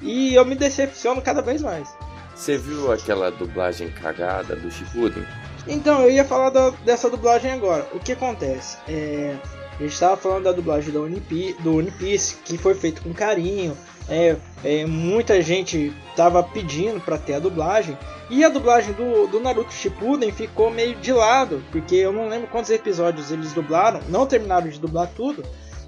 E 0.01 0.35
eu 0.35 0.45
me 0.45 0.55
decepciono 0.55 1.21
cada 1.21 1.43
vez 1.43 1.61
mais. 1.61 1.89
Você 2.35 2.57
viu 2.57 2.91
aquela 2.91 3.31
dublagem 3.31 3.91
cagada 3.91 4.57
do 4.57 4.71
Shippuden? 4.71 5.25
Então, 5.67 6.03
eu 6.03 6.11
ia 6.11 6.25
falar 6.25 6.51
da, 6.51 6.71
dessa 6.71 7.11
dublagem 7.11 7.53
agora. 7.53 7.87
O 7.93 7.99
que 7.99 8.13
acontece? 8.13 8.79
É, 8.89 9.37
a 9.79 9.83
gente 9.83 9.93
estava 9.93 10.17
falando 10.17 10.45
da 10.45 10.53
dublagem 10.53 10.93
do 10.93 11.05
One, 11.05 11.21
Piece, 11.21 11.61
do 11.61 11.77
One 11.77 11.91
Piece, 11.91 12.37
que 12.45 12.57
foi 12.57 12.75
feito 12.75 13.03
com 13.03 13.13
carinho. 13.13 13.77
É, 14.09 14.37
é, 14.65 14.87
muita 14.87 15.41
gente 15.43 15.93
estava 16.11 16.43
pedindo 16.43 17.01
para 17.01 17.19
ter 17.19 17.35
a 17.35 17.39
dublagem. 17.39 17.97
E 18.31 18.45
a 18.45 18.49
dublagem 18.49 18.93
do, 18.95 19.27
do 19.27 19.41
Naruto 19.41 19.73
Shippuden 19.73 20.33
ficou 20.33 20.71
meio 20.71 20.95
de 20.97 21.13
lado, 21.13 21.63
porque 21.71 21.95
eu 21.95 22.13
não 22.13 22.29
lembro 22.29 22.49
quantos 22.49 22.71
episódios 22.71 23.31
eles 23.31 23.53
dublaram, 23.53 24.01
não 24.09 24.27
terminaram 24.27 24.69
de 24.69 24.79
dublar 24.79 25.11
tudo. 25.15 25.43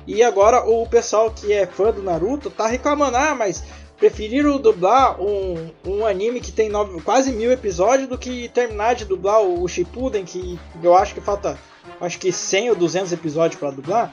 E 0.06 0.22
agora 0.22 0.64
o 0.64 0.86
pessoal 0.86 1.30
que 1.30 1.52
é 1.52 1.66
fã 1.66 1.90
do 1.90 2.02
Naruto 2.02 2.50
tá 2.50 2.66
reclamando, 2.66 3.16
ah, 3.16 3.34
mas 3.34 3.62
preferiram 4.00 4.58
dublar 4.58 5.20
um, 5.20 5.70
um 5.86 6.06
anime 6.06 6.40
que 6.40 6.50
tem 6.50 6.70
nove, 6.70 7.00
quase 7.02 7.30
mil 7.30 7.52
episódios 7.52 8.08
do 8.08 8.16
que 8.16 8.48
terminar 8.48 8.94
de 8.94 9.04
dublar 9.04 9.42
o, 9.42 9.68
Shippuden, 9.68 10.24
que 10.24 10.58
eu 10.82 10.96
acho 10.96 11.14
que 11.14 11.20
falta 11.20 11.58
acho 12.00 12.18
que 12.18 12.32
100 12.32 12.70
ou 12.70 12.76
200 12.76 13.12
episódios 13.12 13.60
para 13.60 13.70
dublar. 13.70 14.10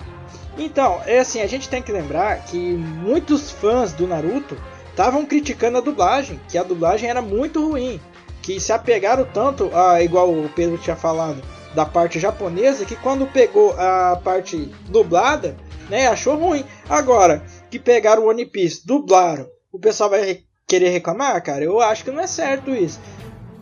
Então, 0.58 1.02
é 1.06 1.20
assim, 1.20 1.42
a 1.42 1.48
gente 1.48 1.70
tem 1.70 1.82
que 1.82 1.92
lembrar 1.92 2.44
que 2.46 2.58
muitos 2.58 3.52
fãs 3.52 3.94
do 3.94 4.08
Naruto 4.08 4.58
estavam 4.90 5.26
criticando 5.26 5.78
a 5.78 5.82
dublagem, 5.82 6.40
que 6.50 6.58
a 6.58 6.64
dublagem 6.64 7.10
era 7.10 7.22
muito 7.22 7.68
ruim, 7.68 8.00
que 8.42 8.60
se 8.60 8.74
apegaram 8.74 9.26
tanto 9.26 9.70
a 9.76 10.02
igual 10.02 10.32
o 10.32 10.50
Pedro 10.50 10.78
tinha 10.78 10.96
falado 10.96 11.42
da 11.76 11.86
parte 11.86 12.20
japonesa 12.20 12.86
que 12.86 12.96
quando 12.96 13.28
pegou 13.28 13.76
a 13.78 14.20
parte 14.24 14.72
dublada, 14.90 15.56
né, 15.90 16.08
achou 16.08 16.36
ruim. 16.36 16.66
Agora 16.90 17.44
que 17.70 17.78
pegaram 17.78 18.24
o 18.24 18.30
One 18.30 18.46
Piece, 18.46 18.86
dublaram 18.86 19.48
o 19.78 19.80
pessoal 19.80 20.10
vai 20.10 20.40
querer 20.66 20.90
reclamar, 20.90 21.42
cara? 21.44 21.64
Eu 21.64 21.80
acho 21.80 22.04
que 22.04 22.12
não 22.12 22.20
é 22.20 22.28
certo 22.28 22.74
isso. 22.74 23.00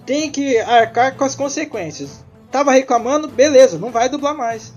Tem 0.05 0.31
que 0.31 0.57
arcar 0.59 1.15
com 1.15 1.23
as 1.23 1.35
consequências. 1.35 2.23
Tava 2.51 2.71
reclamando, 2.71 3.27
beleza, 3.27 3.77
não 3.77 3.91
vai 3.91 4.07
dublar 4.07 4.35
mais. 4.35 4.73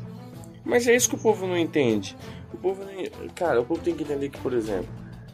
Mas 0.68 0.86
é 0.86 0.94
isso 0.94 1.08
que 1.08 1.14
o 1.14 1.18
povo 1.18 1.46
não 1.46 1.56
entende. 1.56 2.14
O 2.52 2.58
povo 2.58 2.84
não... 2.84 3.28
Cara, 3.34 3.60
o 3.60 3.64
povo 3.64 3.80
tem 3.80 3.94
que 3.94 4.02
entender 4.02 4.28
que, 4.28 4.38
por 4.38 4.52
exemplo, 4.52 4.88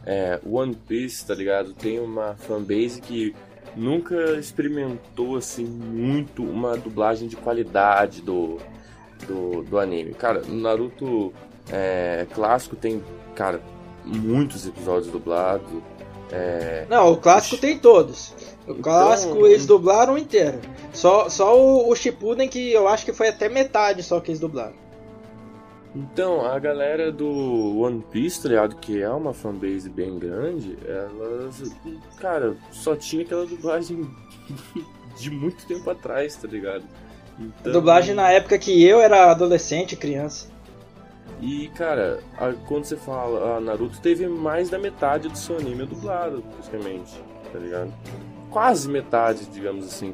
é, 0.05 0.39
One 0.49 0.73
Piece, 0.73 1.25
tá 1.25 1.35
ligado? 1.35 1.73
Tem 1.73 1.99
uma 1.99 2.35
fanbase 2.35 3.01
que 3.01 3.35
nunca 3.75 4.15
experimentou 4.39 5.35
assim 5.35 5.65
muito 5.65 6.41
uma 6.41 6.77
dublagem 6.77 7.27
de 7.27 7.35
qualidade 7.35 8.21
do, 8.21 8.57
do, 9.27 9.63
do 9.63 9.77
anime. 9.77 10.13
Cara, 10.13 10.41
no 10.41 10.61
Naruto 10.61 11.33
é, 11.69 12.25
clássico 12.33 12.75
tem, 12.75 13.03
cara, 13.35 13.59
muitos 14.05 14.65
episódios 14.65 15.11
dublados. 15.11 15.67
É... 16.31 16.85
Não, 16.89 17.11
o 17.11 17.17
clássico 17.17 17.57
tem 17.57 17.77
todos. 17.77 18.33
O 18.67 18.71
então... 18.71 18.81
clássico 18.81 19.45
eles 19.45 19.65
dublaram 19.65 20.17
inteiro. 20.17 20.59
Só, 20.93 21.29
só 21.29 21.59
o, 21.59 21.89
o 21.89 21.95
Shippuden 21.95 22.47
que 22.47 22.71
eu 22.71 22.87
acho 22.87 23.05
que 23.05 23.13
foi 23.13 23.27
até 23.27 23.49
metade 23.49 24.01
só 24.01 24.19
que 24.19 24.31
eles 24.31 24.39
dublaram. 24.39 24.84
Então, 25.95 26.45
a 26.45 26.59
galera 26.59 27.09
do 27.09 27.79
One 27.79 28.03
Piece, 28.11 28.43
tá 28.43 28.49
ligado? 28.49 28.75
Que 28.75 29.01
é 29.01 29.09
uma 29.09 29.33
fanbase 29.33 29.89
bem 29.89 30.19
grande, 30.19 30.77
elas. 30.85 31.73
Cara, 32.17 32.57
só 32.69 32.97
tinha 32.97 33.23
aquela 33.23 33.45
dublagem 33.45 34.05
de 35.17 35.31
muito 35.31 35.65
tempo 35.65 35.89
atrás, 35.89 36.35
tá 36.35 36.49
ligado? 36.49 36.83
Então... 37.39 37.71
Dublagem 37.71 38.13
na 38.13 38.29
época 38.29 38.57
que 38.57 38.83
eu 38.83 38.99
era 38.99 39.31
adolescente, 39.31 39.95
criança. 39.95 40.47
E, 41.41 41.69
cara, 41.69 42.19
a, 42.37 42.51
quando 42.67 42.83
você 42.83 42.97
fala 42.97 43.57
a 43.57 43.61
Naruto, 43.61 44.01
teve 44.01 44.27
mais 44.27 44.69
da 44.69 44.77
metade 44.77 45.29
do 45.29 45.37
seu 45.37 45.57
anime 45.57 45.85
dublado, 45.85 46.41
praticamente, 46.41 47.13
tá 47.53 47.59
ligado? 47.59 47.93
Quase 48.49 48.89
metade, 48.89 49.45
digamos 49.45 49.85
assim. 49.85 50.13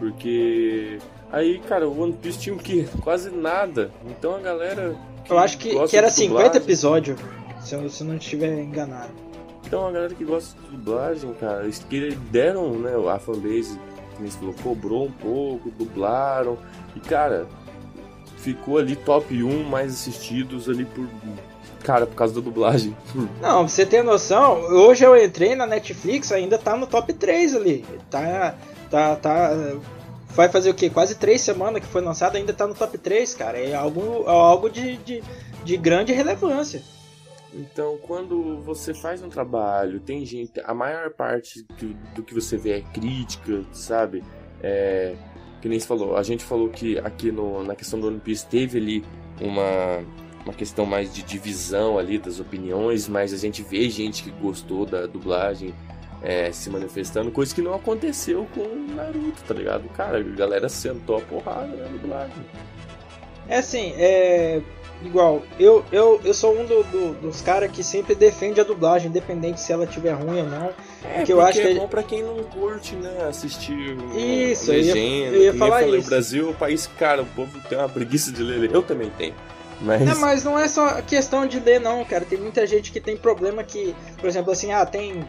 Porque. 0.00 0.98
Aí, 1.30 1.60
cara, 1.60 1.88
o 1.88 2.02
One 2.02 2.14
Piece 2.14 2.40
tinha 2.40 2.56
o 2.56 2.58
quê? 2.58 2.88
Quase 3.04 3.30
nada. 3.30 3.92
Então 4.04 4.34
a 4.34 4.40
galera 4.40 4.98
eu 5.30 5.38
acho 5.38 5.58
que, 5.58 5.86
que 5.86 5.96
era 5.96 6.10
50 6.10 6.56
episódios, 6.56 7.18
se 7.62 7.74
eu, 7.74 7.88
se 7.88 8.02
eu 8.02 8.08
não 8.08 8.16
estiver 8.16 8.60
enganado. 8.60 9.12
Então 9.64 9.86
a 9.86 9.92
galera 9.92 10.12
que 10.12 10.24
gosta 10.24 10.60
de 10.60 10.76
dublagem, 10.76 11.32
cara, 11.34 11.62
eles 11.62 11.78
deram, 12.32 12.72
né, 12.72 12.90
a 13.08 13.18
fanbase, 13.20 13.78
como 14.16 14.28
falou, 14.28 14.54
cobrou 14.60 15.06
um 15.06 15.12
pouco, 15.12 15.70
dublaram. 15.70 16.58
E 16.96 17.00
cara, 17.00 17.46
ficou 18.38 18.78
ali 18.78 18.96
top 18.96 19.40
1 19.40 19.62
mais 19.64 19.92
assistidos 19.92 20.68
ali 20.68 20.84
por. 20.84 21.06
Cara, 21.84 22.06
por 22.06 22.16
causa 22.16 22.34
da 22.34 22.40
dublagem. 22.40 22.94
Não, 23.40 23.68
você 23.68 23.86
tem 23.86 24.02
noção, 24.02 24.54
hoje 24.54 25.04
eu 25.04 25.16
entrei 25.16 25.54
na 25.54 25.64
Netflix, 25.64 26.32
ainda 26.32 26.58
tá 26.58 26.76
no 26.76 26.86
top 26.88 27.12
3 27.12 27.54
ali. 27.54 27.84
Tá. 28.10 28.56
Tá. 28.90 29.16
tá 29.16 29.50
vai 30.34 30.48
fazer 30.48 30.70
o 30.70 30.74
quê? 30.74 30.88
Quase 30.90 31.16
três 31.16 31.40
semanas 31.40 31.80
que 31.80 31.88
foi 31.88 32.02
lançado, 32.02 32.36
ainda 32.36 32.52
tá 32.52 32.66
no 32.66 32.74
top 32.74 32.96
3, 32.98 33.34
cara. 33.34 33.58
É 33.58 33.74
algo, 33.74 34.24
é 34.26 34.30
algo 34.30 34.68
de, 34.68 34.96
de, 34.98 35.22
de 35.64 35.76
grande 35.76 36.12
relevância. 36.12 36.82
Então, 37.52 37.98
quando 38.02 38.62
você 38.62 38.94
faz 38.94 39.22
um 39.22 39.28
trabalho, 39.28 39.98
tem 39.98 40.24
gente, 40.24 40.60
a 40.64 40.72
maior 40.72 41.10
parte 41.10 41.62
do, 41.62 41.94
do 42.14 42.22
que 42.22 42.32
você 42.32 42.56
vê 42.56 42.78
é 42.78 42.80
crítica, 42.80 43.64
sabe? 43.72 44.22
É, 44.62 45.16
que 45.60 45.68
nem 45.68 45.78
você 45.78 45.86
falou, 45.86 46.16
a 46.16 46.22
gente 46.22 46.44
falou 46.44 46.68
que 46.68 46.98
aqui 46.98 47.32
no, 47.32 47.64
na 47.64 47.74
questão 47.74 47.98
do 47.98 48.06
One 48.06 48.20
Piece 48.20 48.46
teve 48.46 48.78
ali 48.78 49.04
uma, 49.40 50.04
uma 50.44 50.54
questão 50.54 50.86
mais 50.86 51.12
de 51.12 51.22
divisão 51.22 51.98
ali 51.98 52.18
das 52.18 52.38
opiniões, 52.38 53.08
mas 53.08 53.32
a 53.32 53.36
gente 53.36 53.62
vê 53.62 53.90
gente 53.90 54.22
que 54.22 54.30
gostou 54.30 54.86
da 54.86 55.06
dublagem, 55.06 55.74
é, 56.22 56.52
se 56.52 56.68
manifestando, 56.68 57.30
coisa 57.30 57.54
que 57.54 57.62
não 57.62 57.74
aconteceu 57.74 58.46
com 58.54 58.94
Naruto, 58.94 59.42
tá 59.46 59.54
ligado? 59.54 59.88
Cara, 59.90 60.18
a 60.18 60.22
galera 60.22 60.68
sentou 60.68 61.18
a 61.18 61.20
porrada 61.20 61.68
na 61.68 61.84
né, 61.84 61.88
dublagem. 61.90 62.44
É 63.48 63.58
assim, 63.58 63.94
é. 63.96 64.60
Igual, 65.02 65.42
eu, 65.58 65.82
eu, 65.90 66.20
eu 66.22 66.34
sou 66.34 66.54
um 66.54 66.66
do, 66.66 66.82
do, 66.84 67.14
dos 67.22 67.40
caras 67.40 67.70
que 67.70 67.82
sempre 67.82 68.14
defende 68.14 68.60
a 68.60 68.64
dublagem, 68.64 69.08
independente 69.08 69.58
se 69.58 69.72
ela 69.72 69.86
tiver 69.86 70.12
ruim 70.12 70.40
ou 70.40 70.46
não. 70.46 70.70
É, 71.02 71.22
que 71.22 71.32
eu 71.32 71.40
acho 71.40 71.58
que 71.58 71.68
é 71.68 71.74
bom 71.74 71.88
pra 71.88 72.02
quem 72.02 72.22
não 72.22 72.44
curte, 72.44 72.94
né? 72.96 73.26
Assistir 73.26 73.96
isso, 74.14 74.70
legenda. 74.70 74.98
Eu 74.98 75.02
ia, 75.02 75.26
eu 75.28 75.42
ia 75.44 75.54
falar 75.54 75.86
isso. 75.88 76.06
O 76.06 76.10
Brasil 76.10 76.48
é 76.48 76.50
um 76.50 76.54
país, 76.54 76.86
cara, 76.98 77.22
o 77.22 77.26
povo 77.26 77.58
tem 77.66 77.78
uma 77.78 77.88
preguiça 77.88 78.30
de 78.30 78.42
ler. 78.42 78.70
Eu 78.70 78.82
também 78.82 79.10
tenho. 79.16 79.34
Mas... 79.80 80.02
É, 80.02 80.14
mas 80.16 80.44
não 80.44 80.58
é 80.58 80.68
só 80.68 81.00
questão 81.00 81.46
de 81.46 81.58
ler, 81.58 81.80
não, 81.80 82.04
cara. 82.04 82.26
Tem 82.26 82.38
muita 82.38 82.66
gente 82.66 82.92
que 82.92 83.00
tem 83.00 83.16
problema 83.16 83.64
que, 83.64 83.96
por 84.18 84.28
exemplo, 84.28 84.52
assim, 84.52 84.70
ah, 84.70 84.84
tem 84.84 85.24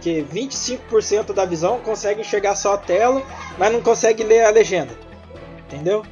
que 0.00 0.22
25% 0.22 1.32
da 1.32 1.44
visão 1.44 1.80
consegue 1.80 2.20
enxergar 2.20 2.54
só 2.56 2.74
a 2.74 2.78
tela, 2.78 3.22
mas 3.58 3.72
não 3.72 3.80
consegue 3.80 4.22
ler 4.22 4.44
a 4.44 4.50
legenda. 4.50 4.92
Entendeu? 5.66 6.02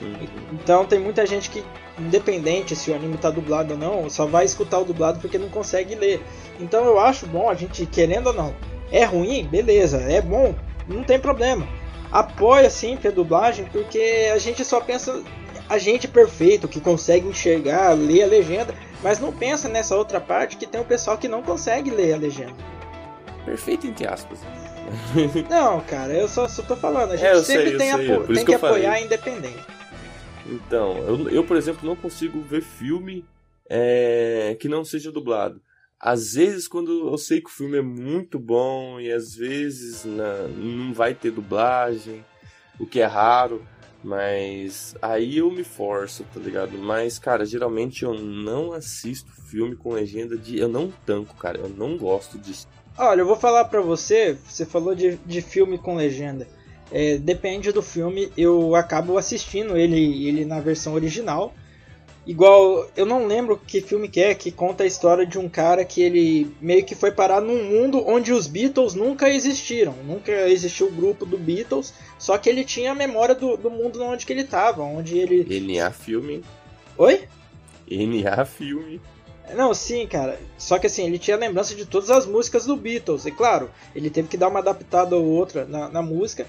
Uhum. 0.00 0.28
Então 0.52 0.84
tem 0.84 0.98
muita 0.98 1.26
gente 1.26 1.50
que, 1.50 1.64
independente 1.98 2.74
se 2.76 2.90
o 2.90 2.94
anime 2.94 3.16
tá 3.16 3.30
dublado 3.30 3.74
ou 3.74 3.78
não, 3.78 4.08
só 4.08 4.26
vai 4.26 4.44
escutar 4.44 4.78
o 4.78 4.84
dublado 4.84 5.20
porque 5.20 5.38
não 5.38 5.48
consegue 5.48 5.94
ler. 5.94 6.22
Então 6.58 6.84
eu 6.84 6.98
acho 6.98 7.26
bom 7.26 7.48
a 7.48 7.54
gente, 7.54 7.84
querendo 7.86 8.28
ou 8.28 8.32
não, 8.32 8.54
é 8.90 9.04
ruim, 9.04 9.46
beleza, 9.46 9.98
é 9.98 10.20
bom, 10.20 10.54
não 10.88 11.02
tem 11.02 11.18
problema. 11.18 11.66
Apoia 12.10 12.70
sempre 12.70 13.08
a 13.08 13.12
dublagem 13.12 13.66
porque 13.66 14.30
a 14.32 14.38
gente 14.38 14.64
só 14.64 14.80
pensa 14.80 15.22
a 15.68 15.78
gente 15.78 16.08
perfeito 16.08 16.66
que 16.66 16.80
consegue 16.80 17.28
enxergar, 17.28 17.92
ler 17.92 18.24
a 18.24 18.26
legenda, 18.26 18.74
mas 19.04 19.20
não 19.20 19.32
pensa 19.32 19.68
nessa 19.68 19.94
outra 19.94 20.20
parte 20.20 20.56
que 20.56 20.66
tem 20.66 20.80
o 20.80 20.84
pessoal 20.84 21.16
que 21.16 21.28
não 21.28 21.42
consegue 21.42 21.90
ler 21.90 22.14
a 22.14 22.16
legenda. 22.16 22.56
Perfeito 23.50 23.84
entre 23.84 24.06
aspas. 24.06 24.38
Não, 25.50 25.80
cara, 25.80 26.12
eu 26.12 26.28
só, 26.28 26.46
só 26.46 26.62
tô 26.62 26.76
falando. 26.76 27.10
A 27.10 27.16
gente 27.16 27.26
é, 27.26 27.42
sempre 27.42 27.70
sei, 27.70 27.78
tem, 27.78 27.96
sei, 27.96 28.12
apo 28.12 28.32
tem 28.32 28.44
que, 28.44 28.54
apoiar 28.54 28.92
falei. 28.92 29.04
independente. 29.04 29.66
Então, 30.46 30.98
eu, 30.98 31.28
eu, 31.30 31.44
por 31.44 31.56
exemplo, 31.56 31.84
não 31.84 31.96
consigo 31.96 32.40
ver 32.42 32.62
filme 32.62 33.24
é, 33.68 34.56
que 34.60 34.68
não 34.68 34.84
seja 34.84 35.10
dublado. 35.10 35.60
Às 35.98 36.34
vezes, 36.34 36.68
quando 36.68 37.08
eu 37.08 37.18
sei 37.18 37.40
que 37.40 37.48
o 37.48 37.52
filme 37.52 37.78
é 37.78 37.82
muito 37.82 38.38
bom 38.38 39.00
e 39.00 39.10
às 39.10 39.34
vezes 39.34 40.04
na, 40.04 40.46
não 40.46 40.94
vai 40.94 41.12
ter 41.12 41.32
dublagem, 41.32 42.24
o 42.78 42.86
que 42.86 43.00
é 43.00 43.06
raro, 43.06 43.66
mas 44.02 44.94
aí 45.02 45.38
eu 45.38 45.50
me 45.50 45.64
forço, 45.64 46.24
tá 46.32 46.38
ligado? 46.38 46.78
Mas, 46.78 47.18
cara, 47.18 47.44
geralmente 47.44 48.04
eu 48.04 48.14
não 48.14 48.72
assisto 48.72 49.30
filme 49.50 49.74
com 49.74 49.92
legenda 49.92 50.38
de. 50.38 50.56
Eu 50.56 50.68
não 50.68 50.92
tanco, 51.04 51.34
cara. 51.34 51.58
Eu 51.58 51.68
não 51.68 51.98
gosto 51.98 52.38
disso. 52.38 52.68
Olha, 53.02 53.22
eu 53.22 53.26
vou 53.26 53.34
falar 53.34 53.64
pra 53.64 53.80
você, 53.80 54.36
você 54.46 54.66
falou 54.66 54.94
de, 54.94 55.16
de 55.24 55.40
filme 55.40 55.78
com 55.78 55.96
legenda. 55.96 56.46
É, 56.92 57.16
depende 57.16 57.72
do 57.72 57.80
filme, 57.80 58.30
eu 58.36 58.74
acabo 58.74 59.16
assistindo 59.16 59.74
ele, 59.74 60.28
ele 60.28 60.44
na 60.44 60.60
versão 60.60 60.92
original. 60.92 61.54
Igual, 62.26 62.90
eu 62.94 63.06
não 63.06 63.26
lembro 63.26 63.56
que 63.56 63.80
filme 63.80 64.06
que 64.06 64.20
é, 64.20 64.34
que 64.34 64.52
conta 64.52 64.84
a 64.84 64.86
história 64.86 65.24
de 65.24 65.38
um 65.38 65.48
cara 65.48 65.82
que 65.82 66.02
ele 66.02 66.54
meio 66.60 66.84
que 66.84 66.94
foi 66.94 67.10
parar 67.10 67.40
num 67.40 67.64
mundo 67.64 68.04
onde 68.06 68.34
os 68.34 68.46
Beatles 68.46 68.92
nunca 68.92 69.30
existiram. 69.30 69.94
Nunca 70.04 70.30
existiu 70.50 70.88
o 70.88 70.92
grupo 70.92 71.24
do 71.24 71.38
Beatles, 71.38 71.94
só 72.18 72.36
que 72.36 72.50
ele 72.50 72.64
tinha 72.64 72.92
a 72.92 72.94
memória 72.94 73.34
do, 73.34 73.56
do 73.56 73.70
mundo 73.70 74.04
onde 74.04 74.26
que 74.26 74.32
ele 74.34 74.42
estava, 74.42 74.82
onde 74.82 75.16
ele... 75.16 75.58
NA 75.58 75.90
filme. 75.90 76.44
Oi? 76.98 77.22
NA 77.90 78.44
filme. 78.44 79.00
Não, 79.54 79.72
sim, 79.74 80.06
cara. 80.06 80.38
Só 80.58 80.78
que 80.78 80.86
assim, 80.86 81.06
ele 81.06 81.18
tinha 81.18 81.36
lembrança 81.36 81.74
de 81.74 81.86
todas 81.86 82.10
as 82.10 82.26
músicas 82.26 82.66
do 82.66 82.76
Beatles. 82.76 83.26
E 83.26 83.30
claro, 83.30 83.70
ele 83.94 84.10
teve 84.10 84.28
que 84.28 84.36
dar 84.36 84.48
uma 84.48 84.60
adaptada 84.60 85.16
ou 85.16 85.24
outra 85.24 85.64
na, 85.64 85.88
na 85.88 86.02
música. 86.02 86.46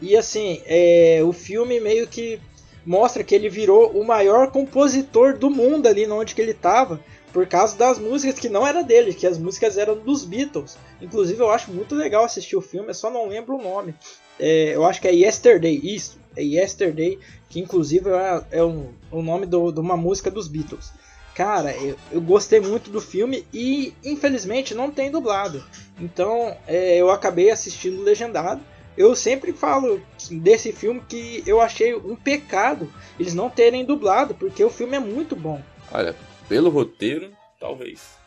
E 0.00 0.16
assim, 0.16 0.60
é, 0.66 1.20
o 1.24 1.32
filme 1.32 1.78
meio 1.80 2.06
que 2.06 2.40
mostra 2.84 3.22
que 3.22 3.34
ele 3.34 3.48
virou 3.48 3.90
o 3.92 4.04
maior 4.04 4.50
compositor 4.50 5.38
do 5.38 5.48
mundo 5.48 5.86
ali 5.86 6.06
onde 6.10 6.34
que 6.34 6.42
ele 6.42 6.50
estava. 6.50 7.00
Por 7.32 7.46
causa 7.46 7.74
das 7.76 7.98
músicas 7.98 8.38
que 8.38 8.48
não 8.48 8.66
era 8.66 8.82
dele, 8.82 9.14
que 9.14 9.26
as 9.26 9.38
músicas 9.38 9.78
eram 9.78 9.96
dos 9.96 10.22
Beatles. 10.22 10.76
Inclusive 11.00 11.40
eu 11.40 11.50
acho 11.50 11.72
muito 11.72 11.94
legal 11.94 12.24
assistir 12.24 12.56
o 12.56 12.60
filme, 12.60 12.90
eu 12.90 12.94
só 12.94 13.10
não 13.10 13.28
lembro 13.28 13.56
o 13.56 13.62
nome. 13.62 13.94
É, 14.38 14.74
eu 14.74 14.84
acho 14.84 15.00
que 15.00 15.08
é 15.08 15.14
Yesterday, 15.14 15.80
isso. 15.82 16.18
É 16.36 16.42
Yesterday, 16.42 17.18
que 17.48 17.58
inclusive 17.58 18.10
é, 18.10 18.58
é 18.58 18.64
um, 18.64 18.88
o 19.10 19.22
nome 19.22 19.46
de 19.46 19.56
uma 19.56 19.96
música 19.96 20.30
dos 20.30 20.46
Beatles. 20.46 20.92
Cara, 21.34 21.74
eu, 21.76 21.96
eu, 22.10 22.20
gostei 22.20 22.60
muito 22.60 22.90
do 22.90 23.00
filme 23.00 23.46
e 23.52 23.94
infelizmente 24.04 24.74
não 24.74 24.90
tem 24.90 25.10
dublado. 25.10 25.64
Então 25.98 26.56
é, 26.66 26.96
eu 26.96 27.10
acabei 27.10 27.50
assistindo 27.50 28.02
legendado. 28.02 28.60
Eu 28.96 29.16
sempre 29.16 29.54
falo 29.54 30.02
desse 30.30 30.70
filme 30.70 31.02
que 31.08 31.42
eu 31.46 31.60
achei 31.60 31.94
um 31.94 32.14
pecado 32.14 32.92
eles 33.18 33.34
não 33.34 33.48
terem 33.48 33.84
dublado, 33.84 34.34
porque 34.34 34.62
o 34.62 34.68
filme 34.68 34.96
é 34.96 35.00
muito 35.00 35.34
bom. 35.34 35.62
Olha, 35.90 36.14
pelo 36.48 36.68
roteiro, 36.68 37.30
talvez. 37.58 38.22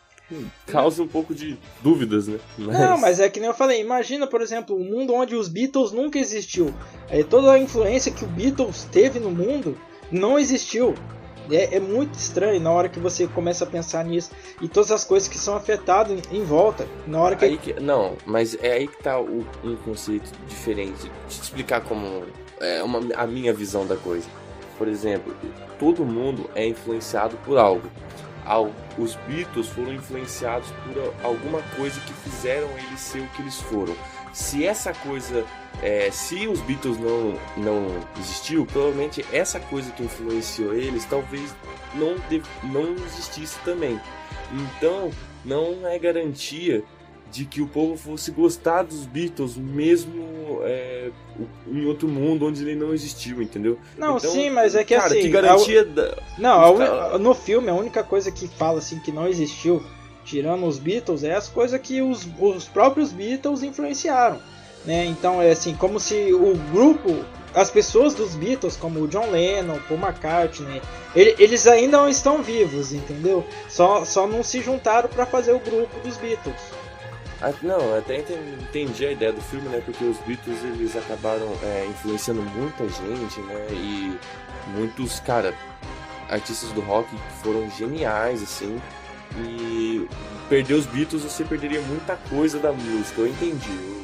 Causa 0.66 1.02
um 1.02 1.08
pouco 1.08 1.32
de 1.32 1.56
dúvidas, 1.82 2.26
né? 2.26 2.40
Mas... 2.58 2.78
Não, 2.78 2.98
mas 2.98 3.20
é 3.20 3.28
que 3.28 3.38
nem 3.38 3.48
eu 3.48 3.54
falei, 3.54 3.80
imagina, 3.80 4.26
por 4.26 4.40
exemplo, 4.40 4.76
um 4.76 4.82
mundo 4.82 5.14
onde 5.14 5.36
os 5.36 5.48
Beatles 5.48 5.92
nunca 5.92 6.18
existiu. 6.18 6.74
É, 7.08 7.22
toda 7.22 7.52
a 7.52 7.58
influência 7.58 8.10
que 8.10 8.24
o 8.24 8.28
Beatles 8.28 8.88
teve 8.90 9.20
no 9.20 9.30
mundo 9.30 9.78
não 10.10 10.38
existiu. 10.38 10.94
É, 11.50 11.76
é, 11.76 11.80
muito 11.80 12.14
estranho 12.14 12.60
na 12.60 12.70
hora 12.70 12.88
que 12.88 12.98
você 12.98 13.26
começa 13.26 13.64
a 13.64 13.66
pensar 13.66 14.04
nisso 14.04 14.30
e 14.60 14.68
todas 14.68 14.90
as 14.90 15.04
coisas 15.04 15.28
que 15.28 15.38
são 15.38 15.56
afetadas 15.56 16.12
em, 16.12 16.38
em 16.38 16.44
volta. 16.44 16.86
Na 17.06 17.20
hora 17.20 17.36
que... 17.36 17.56
que... 17.58 17.80
Não, 17.80 18.16
mas 18.24 18.56
é 18.60 18.72
aí 18.72 18.88
que 18.88 19.02
tá 19.02 19.20
o, 19.20 19.46
um 19.62 19.76
conceito 19.76 20.30
diferente. 20.48 21.02
Deixa 21.02 21.10
eu 21.10 21.28
te 21.28 21.42
explicar 21.42 21.80
como 21.82 22.24
é 22.60 22.82
uma, 22.82 23.00
a 23.14 23.26
minha 23.26 23.52
visão 23.52 23.86
da 23.86 23.96
coisa. 23.96 24.26
Por 24.78 24.88
exemplo, 24.88 25.34
todo 25.78 26.04
mundo 26.04 26.50
é 26.54 26.66
influenciado 26.66 27.36
por 27.38 27.58
algo. 27.58 27.88
Os 28.96 29.16
Beatles 29.26 29.66
foram 29.68 29.92
influenciados 29.92 30.68
por 30.84 31.14
alguma 31.24 31.60
coisa 31.76 31.98
que 32.00 32.12
fizeram 32.12 32.68
eles 32.78 33.00
ser 33.00 33.20
o 33.20 33.28
que 33.28 33.42
eles 33.42 33.60
foram. 33.60 33.94
se 34.32 34.64
essa 34.64 34.92
coisa 34.92 35.44
é, 35.86 36.10
se 36.10 36.48
os 36.48 36.60
Beatles 36.62 36.98
não, 36.98 37.38
não 37.56 37.86
existiu, 38.18 38.66
provavelmente 38.66 39.24
essa 39.32 39.60
coisa 39.60 39.92
que 39.92 40.02
influenciou 40.02 40.74
eles 40.74 41.04
talvez 41.04 41.54
não, 41.94 42.16
não 42.64 42.92
existisse 43.04 43.56
também. 43.64 44.00
Então, 44.52 45.12
não 45.44 45.86
é 45.86 45.96
garantia 45.96 46.82
de 47.30 47.44
que 47.44 47.62
o 47.62 47.68
povo 47.68 47.96
fosse 47.96 48.32
gostar 48.32 48.82
dos 48.82 49.06
Beatles 49.06 49.56
mesmo 49.56 50.58
é, 50.64 51.12
em 51.68 51.86
outro 51.86 52.08
mundo 52.08 52.46
onde 52.46 52.62
ele 52.62 52.74
não 52.74 52.92
existiu, 52.92 53.40
entendeu? 53.40 53.78
Não, 53.96 54.16
então, 54.16 54.32
sim, 54.32 54.50
mas 54.50 54.74
é 54.74 54.82
que 54.82 54.96
cara, 54.96 55.06
assim. 55.06 55.20
Que 55.20 55.28
garantia. 55.28 55.82
A, 55.82 55.84
da, 55.84 56.16
não, 56.36 56.82
a, 56.82 57.18
no 57.18 57.32
filme 57.32 57.68
a 57.68 57.74
única 57.74 58.02
coisa 58.02 58.32
que 58.32 58.48
fala 58.48 58.78
assim 58.78 58.98
que 58.98 59.12
não 59.12 59.28
existiu, 59.28 59.80
tirando 60.24 60.66
os 60.66 60.80
Beatles, 60.80 61.22
é 61.22 61.36
as 61.36 61.48
coisas 61.48 61.80
que 61.80 62.02
os, 62.02 62.26
os 62.40 62.64
próprios 62.64 63.12
Beatles 63.12 63.62
influenciaram. 63.62 64.40
Né? 64.86 65.04
Então 65.04 65.42
é 65.42 65.50
assim, 65.50 65.74
como 65.74 65.98
se 65.98 66.32
o 66.32 66.54
grupo, 66.72 67.24
as 67.52 67.70
pessoas 67.70 68.14
dos 68.14 68.36
Beatles, 68.36 68.76
como 68.76 69.00
o 69.00 69.08
John 69.08 69.30
Lennon, 69.30 69.78
Paul 69.88 70.00
McCartney, 70.00 70.80
ele, 71.14 71.34
eles 71.38 71.66
ainda 71.66 72.08
estão 72.08 72.42
vivos, 72.42 72.92
entendeu? 72.92 73.44
Só, 73.68 74.04
só 74.04 74.26
não 74.28 74.44
se 74.44 74.60
juntaram 74.60 75.08
para 75.08 75.26
fazer 75.26 75.52
o 75.52 75.58
grupo 75.58 75.98
dos 76.00 76.16
Beatles. 76.16 76.60
Ah, 77.42 77.52
não, 77.62 77.98
até 77.98 78.24
entendi 78.62 79.04
a 79.04 79.12
ideia 79.12 79.32
do 79.32 79.40
filme, 79.42 79.68
né? 79.68 79.82
Porque 79.84 80.04
os 80.04 80.16
Beatles 80.18 80.62
eles 80.64 80.96
acabaram 80.96 81.52
é, 81.62 81.86
influenciando 81.90 82.40
muita 82.42 82.88
gente, 82.88 83.40
né? 83.40 83.66
E 83.72 84.16
muitos, 84.68 85.20
cara, 85.20 85.52
artistas 86.30 86.70
do 86.70 86.80
rock 86.80 87.08
foram 87.42 87.68
geniais, 87.70 88.42
assim. 88.42 88.80
E 89.38 90.08
perder 90.48 90.74
os 90.74 90.86
Beatles 90.86 91.24
você 91.24 91.44
perderia 91.44 91.80
muita 91.82 92.16
coisa 92.30 92.58
da 92.58 92.72
música. 92.72 93.20
Eu 93.20 93.26
entendi 93.26 93.95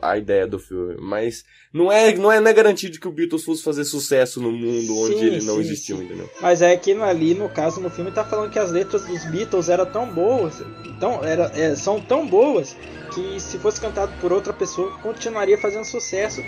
a 0.00 0.16
ideia 0.16 0.46
do 0.46 0.58
filme, 0.58 0.96
mas 0.98 1.44
não 1.72 1.90
é, 1.90 2.14
não 2.14 2.30
é, 2.30 2.40
não 2.40 2.50
é 2.50 2.52
garantido 2.52 2.98
que 2.98 3.08
o 3.08 3.12
Beatles 3.12 3.44
fosse 3.44 3.62
fazer 3.62 3.84
sucesso 3.84 4.40
no 4.40 4.50
mundo 4.50 4.86
sim, 4.86 5.04
onde 5.04 5.26
ele 5.26 5.44
não 5.44 5.54
sim, 5.54 5.60
existiu, 5.60 5.96
sim. 5.98 6.04
entendeu? 6.04 6.30
Mas 6.40 6.62
é 6.62 6.76
que 6.76 6.92
ali, 6.92 7.34
no 7.34 7.48
caso, 7.48 7.80
no 7.80 7.90
filme, 7.90 8.10
tá 8.10 8.24
falando 8.24 8.50
que 8.50 8.58
as 8.58 8.70
letras 8.70 9.04
dos 9.04 9.24
Beatles 9.26 9.68
eram 9.68 9.86
tão 9.86 10.08
boas, 10.08 10.62
então, 10.84 11.22
era, 11.24 11.50
é, 11.54 11.74
são 11.74 12.00
tão 12.00 12.26
boas, 12.26 12.76
que 13.14 13.40
se 13.40 13.58
fosse 13.58 13.80
cantado 13.80 14.12
por 14.20 14.32
outra 14.32 14.52
pessoa, 14.52 14.90
continuaria 14.98 15.58
fazendo 15.58 15.84
sucesso 15.84 16.42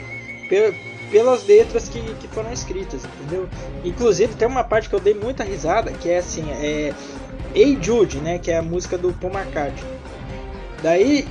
pelas 1.11 1.47
letras 1.47 1.89
que, 1.89 2.01
que 2.15 2.29
foram 2.29 2.53
escritas, 2.53 3.05
entendeu? 3.05 3.49
Inclusive, 3.85 4.35
tem 4.35 4.49
uma 4.49 4.65
parte 4.65 4.89
que 4.89 4.95
eu 4.95 5.01
dei 5.01 5.15
muita 5.15 5.45
risada, 5.45 5.93
que 5.93 6.09
é 6.09 6.19
assim, 6.19 6.51
é... 6.51 6.93
Hey 7.55 7.77
Jude, 7.81 8.19
né, 8.19 8.39
que 8.39 8.51
é 8.51 8.59
a 8.59 8.63
música 8.63 8.97
do 8.97 9.13
Paul 9.13 9.33
McCartney. 9.33 9.85
Daí 10.83 11.27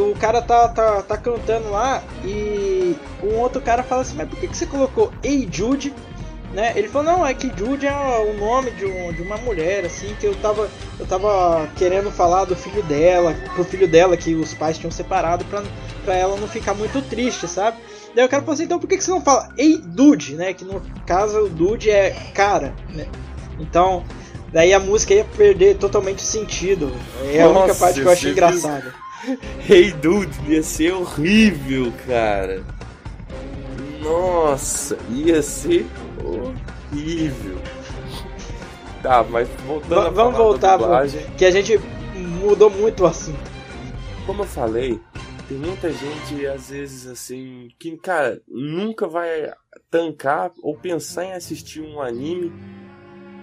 o 0.00 0.14
cara 0.14 0.42
tá, 0.42 0.68
tá, 0.68 1.02
tá 1.02 1.16
cantando 1.16 1.70
lá 1.70 2.02
e 2.24 2.96
um 3.22 3.36
outro 3.36 3.60
cara 3.60 3.82
fala 3.82 4.02
assim, 4.02 4.16
mas 4.16 4.28
por 4.28 4.38
que, 4.38 4.48
que 4.48 4.56
você 4.56 4.66
colocou 4.66 5.12
Ei 5.22 5.48
Jude? 5.50 5.92
Né? 6.52 6.72
Ele 6.76 6.88
falou, 6.88 7.12
não, 7.12 7.26
é 7.26 7.34
que 7.34 7.52
Jude 7.56 7.86
é 7.86 7.92
o 7.92 8.38
nome 8.38 8.70
de, 8.70 8.86
um, 8.86 9.12
de 9.12 9.20
uma 9.20 9.36
mulher, 9.36 9.84
assim, 9.84 10.14
que 10.18 10.26
eu 10.26 10.34
tava, 10.36 10.70
eu 10.98 11.06
tava 11.06 11.68
querendo 11.76 12.10
falar 12.10 12.44
do 12.44 12.56
filho 12.56 12.82
dela, 12.84 13.34
pro 13.54 13.64
filho 13.64 13.86
dela 13.86 14.16
que 14.16 14.34
os 14.34 14.54
pais 14.54 14.78
tinham 14.78 14.90
separado 14.90 15.44
pra, 15.46 15.62
pra 16.04 16.14
ela 16.14 16.36
não 16.36 16.48
ficar 16.48 16.72
muito 16.72 17.02
triste, 17.02 17.46
sabe? 17.46 17.76
Daí 18.14 18.24
o 18.24 18.28
cara 18.28 18.42
falou 18.42 18.54
assim, 18.54 18.64
então 18.64 18.78
por 18.78 18.86
que, 18.88 18.96
que 18.96 19.04
você 19.04 19.10
não 19.10 19.20
fala 19.20 19.50
Ei 19.58 19.76
Dude, 19.76 20.36
né? 20.36 20.54
Que 20.54 20.64
no 20.64 20.80
caso 21.04 21.40
o 21.40 21.48
Dude 21.48 21.90
é 21.90 22.10
cara, 22.32 22.74
né? 22.94 23.06
Então, 23.58 24.04
daí 24.52 24.72
a 24.72 24.80
música 24.80 25.12
ia 25.12 25.24
perder 25.24 25.76
totalmente 25.76 26.20
o 26.20 26.26
sentido. 26.26 26.90
É 27.24 27.42
a 27.42 27.48
Nossa, 27.48 27.58
única 27.58 27.74
parte 27.74 28.00
que 28.00 28.06
eu 28.06 28.12
achei 28.12 28.32
engraçada. 28.32 29.05
Hey 29.68 29.92
Dude 29.92 30.32
ia 30.46 30.62
ser 30.62 30.92
horrível, 30.92 31.92
cara. 32.06 32.64
Nossa, 34.00 34.98
ia 35.10 35.42
ser 35.42 35.86
horrível. 36.22 37.58
Tá, 39.02 39.24
mas 39.24 39.48
voltando 39.66 40.02
v 40.02 40.10
Vamos 40.10 40.36
voltar, 40.36 40.78
que 41.36 41.44
a 41.44 41.50
gente 41.50 41.78
mudou 42.40 42.70
muito 42.70 43.04
o 43.04 43.06
assunto. 43.06 43.50
Como 44.26 44.42
eu 44.42 44.46
falei, 44.46 45.00
tem 45.48 45.56
muita 45.56 45.92
gente, 45.92 46.46
às 46.46 46.70
vezes, 46.70 47.06
assim, 47.06 47.68
que, 47.78 47.96
cara, 47.96 48.40
nunca 48.48 49.06
vai 49.06 49.52
tancar 49.90 50.52
ou 50.62 50.76
pensar 50.76 51.24
em 51.24 51.32
assistir 51.32 51.80
um 51.80 52.00
anime 52.00 52.52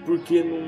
porque 0.04 0.42
não, 0.42 0.60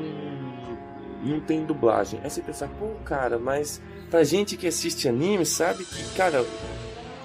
não 1.26 1.40
tem 1.40 1.64
dublagem. 1.64 2.20
Aí 2.22 2.30
você 2.30 2.40
pensar, 2.40 2.68
pô, 2.78 2.88
cara, 3.04 3.38
mas 3.38 3.80
pra 4.10 4.24
gente 4.24 4.56
que 4.56 4.66
assiste 4.66 5.08
anime, 5.08 5.44
sabe 5.44 5.84
que, 5.84 6.14
cara, 6.14 6.44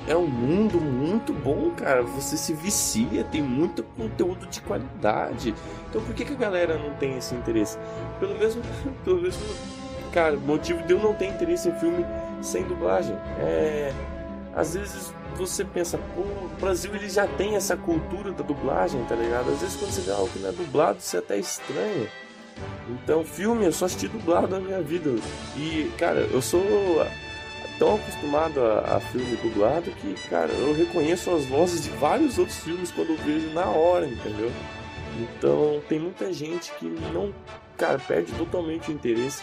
é 0.08 0.16
um 0.16 0.28
mundo 0.28 0.80
muito 0.80 1.32
bom, 1.34 1.72
cara. 1.72 2.02
Você 2.04 2.38
se 2.38 2.54
vicia, 2.54 3.24
tem 3.24 3.42
muito 3.42 3.84
conteúdo 3.84 4.48
de 4.48 4.62
qualidade. 4.62 5.54
Então 5.90 6.02
por 6.02 6.14
que, 6.14 6.26
que 6.26 6.34
a 6.34 6.38
galera 6.38 6.78
não 6.78 6.94
tem 6.96 7.18
esse 7.18 7.36
interesse? 7.36 7.78
Pelo 8.20 8.38
mesmo, 8.38 8.62
pelo 9.04 9.22
mesmo, 9.22 9.42
cara, 10.12 10.36
motivo 10.38 10.84
de 10.84 10.94
eu 10.94 11.00
não 11.00 11.14
ter 11.14 11.28
interesse 11.28 11.70
em 11.70 11.76
filme 11.80 12.06
sem 12.42 12.64
dublagem. 12.64 13.16
É, 13.40 13.94
às 14.56 14.74
vezes 14.74 15.14
você 15.36 15.64
pensa, 15.64 15.98
pô, 16.16 16.22
o 16.22 16.50
Brasil 16.60 16.94
ele 16.96 17.10
já 17.10 17.28
tem 17.28 17.56
essa 17.56 17.78
cultura 17.78 18.32
da 18.32 18.44
dublagem, 18.44 19.04
tá 19.06 19.16
ligado? 19.16 19.50
Às 19.52 19.62
vezes 19.62 19.76
quando 19.76 19.92
você 19.92 20.02
vê 20.02 20.12
algo 20.12 20.30
que 20.30 20.40
não 20.40 20.50
é 20.50 20.52
dublado, 20.52 21.00
você 21.00 21.18
até 21.18 21.38
estranha. 21.38 22.10
Então, 22.90 23.24
filme 23.24 23.66
eu 23.66 23.72
só 23.72 23.86
assisti 23.86 24.08
dublado 24.08 24.48
na 24.48 24.60
minha 24.60 24.82
vida. 24.82 25.10
E, 25.56 25.92
cara, 25.98 26.20
eu 26.32 26.42
sou 26.42 26.62
tão 27.82 27.96
acostumado 27.96 28.60
a, 28.60 28.98
a, 28.98 29.00
filme 29.00 29.36
dublado 29.38 29.90
que, 29.92 30.14
cara, 30.30 30.52
eu 30.52 30.74
reconheço 30.74 31.32
as 31.32 31.46
vozes 31.46 31.84
de 31.84 31.90
vários 31.92 32.38
outros 32.38 32.60
filmes 32.60 32.92
quando 32.92 33.10
eu 33.10 33.18
vejo 33.18 33.50
na 33.54 33.66
hora, 33.66 34.06
entendeu? 34.06 34.52
Então, 35.20 35.82
tem 35.90 36.00
muita 36.00 36.32
gente 36.32 36.72
que 36.74 36.86
não, 37.14 37.34
cara, 37.78 37.98
perde 37.98 38.32
totalmente 38.34 38.92
o 38.92 38.94
interesse. 38.94 39.42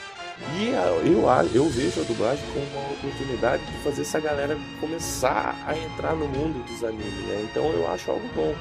E 0.57 0.68
eu, 0.68 1.27
eu 1.53 1.68
vejo 1.68 2.01
a 2.01 2.05
dublagem 2.05 2.44
como 2.53 2.64
uma 2.66 2.92
oportunidade 2.92 3.64
de 3.66 3.79
fazer 3.83 4.03
essa 4.03 4.21
galera 4.21 4.57
começar 4.81 5.57
a 5.66 5.77
entrar 5.77 6.14
no 6.14 6.29
mundo 6.29 6.64
dos 6.64 6.85
animes, 6.85 7.27
né? 7.27 7.49
Então 7.51 7.64
eu 7.73 7.90
acho 7.90 8.09
algo 8.09 8.29
bom. 8.37 8.55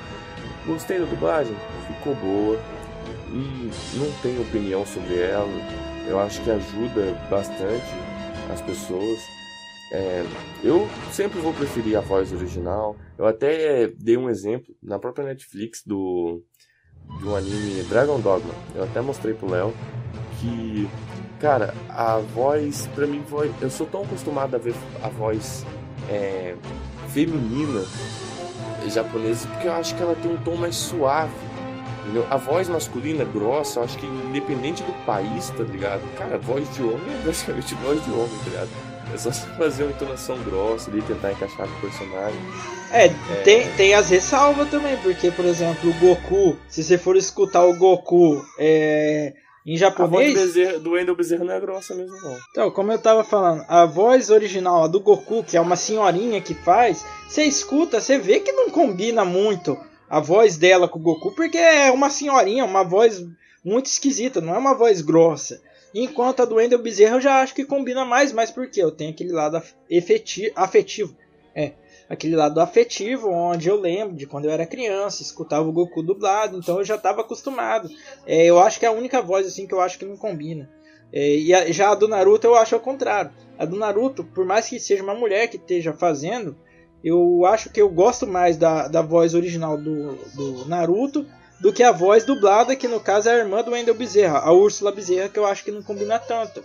Gostei 0.66 1.00
da 1.00 1.06
dublagem? 1.06 1.56
Ficou 1.88 2.16
boa 2.16 2.60
e 3.32 3.98
não 3.98 4.12
tenho 4.22 4.42
opinião 4.42 4.86
sobre 4.86 5.18
ela. 5.20 5.48
Eu 6.08 6.20
acho 6.20 6.42
que 6.42 6.52
ajuda 6.52 7.14
bastante 7.30 7.86
as 8.52 8.62
pessoas. 8.62 9.20
É, 9.92 10.26
eu 10.64 10.88
sempre 11.12 11.40
vou 11.40 11.54
preferir 11.54 11.98
a 11.98 12.02
voz 12.02 12.32
original. 12.32 12.96
Eu 13.18 13.26
até 13.26 13.88
dei 13.88 14.18
um 14.18 14.30
exemplo 14.30 14.76
na 14.82 15.00
própria 15.00 15.26
Netflix 15.26 15.84
do 15.86 16.44
de 17.20 17.26
um 17.26 17.36
anime 17.36 17.84
Dragon 17.84 18.20
Dogma. 18.20 18.54
Eu 18.76 18.84
até 18.84 19.00
mostrei 19.02 19.34
pro 19.34 19.50
Léo 19.50 19.74
que, 20.40 20.88
cara, 21.40 21.74
a 21.90 22.18
voz, 22.20 22.88
pra 22.94 23.08
mim, 23.08 23.24
foi, 23.26 23.52
eu 23.62 23.70
sou 23.70 23.88
tão 23.88 24.04
acostumado 24.04 24.56
a 24.56 24.60
ver 24.60 24.76
a 25.02 25.10
voz 25.10 25.66
é, 26.10 26.56
feminina 27.10 27.84
japonesa 28.90 29.48
porque 29.50 29.68
eu 29.68 29.74
acho 29.74 29.96
que 29.96 30.02
ela 30.02 30.16
tem 30.16 30.32
um 30.32 30.38
tom 30.38 30.56
mais 30.56 30.76
suave 30.76 31.34
Entendeu? 32.08 32.26
A 32.30 32.38
voz 32.38 32.70
masculina 32.70 33.26
grossa, 33.26 33.80
eu 33.80 33.84
acho 33.84 33.98
que 33.98 34.06
independente 34.06 34.82
do 34.82 34.94
país, 35.06 35.50
tá 35.50 35.64
ligado? 35.64 36.02
Cara, 36.18 36.36
a 36.36 36.38
voz 36.38 36.74
de 36.74 36.82
homem 36.82 37.14
é 37.22 37.26
basicamente 37.26 37.76
voz 37.84 38.04
de 38.06 38.12
homem, 38.12 38.38
tá 38.46 38.50
ligado? 38.50 38.70
É 39.14 39.18
só 39.18 39.32
fazer 39.32 39.84
uma 39.84 39.92
entonação 39.92 40.38
grossa 40.44 40.90
ali, 40.90 41.02
tentar 41.02 41.34
encaixar 41.34 41.68
com 41.68 41.78
o 41.78 41.82
personagem. 41.82 42.40
É, 42.92 43.08
é, 43.08 43.10
Tem, 43.44 43.70
tem 43.74 43.94
as 43.94 44.10
ressalvas 44.10 44.70
também, 44.70 44.96
porque, 44.98 45.32
por 45.32 45.44
exemplo, 45.44 45.90
o 45.90 45.94
Goku, 45.96 46.58
se 46.70 46.82
você 46.82 46.98
for 46.98 47.18
escutar 47.18 47.66
o 47.66 47.76
Goku 47.76 48.42
é, 48.58 49.34
em 49.66 49.76
japonês. 49.76 50.38
A 50.38 50.40
voz 50.40 50.54
do, 50.54 50.80
do 50.80 50.92
Wendel 50.92 51.16
Bezerra 51.16 51.44
não 51.44 51.54
é 51.54 51.60
grossa 51.60 51.94
mesmo, 51.94 52.16
não. 52.22 52.38
Então, 52.52 52.72
como 52.72 52.92
eu 52.92 53.00
tava 53.00 53.26
falando, 53.26 53.66
a 53.68 53.86
voz 53.86 54.30
original, 54.30 54.86
a 54.86 54.88
do 54.88 55.02
Goku, 55.02 55.44
que 55.44 55.58
é 55.58 55.62
uma 55.62 55.76
senhorinha 55.76 56.40
que 56.40 56.54
faz, 56.54 57.06
você 57.28 57.44
escuta, 57.44 58.00
você 58.00 58.18
vê 58.18 58.40
que 58.40 58.54
não 58.54 58.70
combina 58.70 59.26
muito 59.26 59.78
a 60.10 60.20
voz 60.20 60.58
dela 60.58 60.88
com 60.88 61.00
o 61.00 61.02
Goku, 61.02 61.32
porque 61.34 61.58
é 61.58 61.92
uma 61.92 62.10
senhorinha, 62.10 62.66
uma 62.66 62.84
voz 62.84 63.26
muito 63.64 63.88
esquisita, 63.88 64.40
não 64.40 64.56
é 64.56 64.58
uma 64.58 64.74
voz 64.74 65.02
grossa. 65.02 65.62
Enquanto 65.94 66.42
a 66.42 66.46
do 66.46 66.56
Wendell 66.56 66.82
Bezerra 66.82 67.16
eu 67.16 67.22
já 67.22 67.42
acho 67.42 67.56
que 67.56 67.66
combina 67.66 68.06
mais, 68.06 68.32
mas 68.32 68.52
porque 68.52 68.82
eu 68.82 68.92
tenho 68.92 69.12
aquele 69.12 69.32
lado 69.32 69.62
afetivo. 70.56 71.16
É, 71.56 71.74
aquele 72.10 72.36
lado 72.36 72.60
afetivo, 72.62 73.30
onde 73.30 73.68
eu 73.68 73.80
lembro 73.80 74.16
de 74.16 74.28
quando 74.28 74.46
eu 74.46 74.52
era 74.52 74.66
criança, 74.66 75.22
escutava 75.22 75.68
o 75.68 75.72
Goku 75.72 76.04
dublado, 76.04 76.58
então 76.58 76.78
eu 76.78 76.86
já 76.86 76.96
estava 76.96 77.22
acostumado. 77.22 77.90
É, 78.26 78.46
eu 78.46 78.60
acho 78.60 78.80
que 78.80 78.86
é 78.86 78.90
a 78.90 78.94
única 78.94 79.22
voz 79.22 79.48
assim 79.48 79.66
que 79.66 79.74
eu 79.74 79.82
acho 79.82 79.98
que 79.98 80.06
não 80.06 80.16
combina. 80.16 80.70
É, 81.12 81.36
e 81.36 81.54
a, 81.54 81.72
já 81.72 81.90
a 81.90 81.96
do 81.96 82.08
Naruto 82.08 82.48
eu 82.48 82.56
acho 82.56 82.76
ao 82.76 82.82
contrário. 82.82 83.32
A 83.58 83.66
do 83.66 83.76
Naruto, 83.76 84.24
por 84.24 84.46
mais 84.46 84.68
que 84.68 84.80
seja 84.80 85.04
uma 85.04 85.16
mulher 85.16 85.48
que 85.48 85.58
esteja 85.58 85.94
fazendo, 85.94 86.56
eu 87.04 87.46
acho 87.46 87.70
que 87.70 87.82
eu 87.82 87.90
gosto 87.90 88.26
mais 88.26 88.58
da, 88.58 88.88
da 88.88 89.02
voz 89.02 89.34
original 89.34 89.78
do, 89.78 90.16
do 90.36 90.66
Naruto 90.68 91.26
do 91.60 91.74
que 91.74 91.84
a 91.84 91.92
voz 91.92 92.24
dublada, 92.24 92.76
que 92.76 92.88
no 92.88 93.00
caso 93.00 93.30
é 93.30 93.34
a 93.34 93.38
irmã 93.38 93.64
do 93.64 93.72
Wendell 93.72 93.96
Bezerra, 93.96 94.40
a 94.40 94.52
Úrsula 94.52 94.92
Bezerra, 94.92 95.30
que 95.30 95.40
eu 95.40 95.46
acho 95.46 95.64
que 95.64 95.72
não 95.72 95.82
combina 95.82 96.20
tanto. 96.20 96.62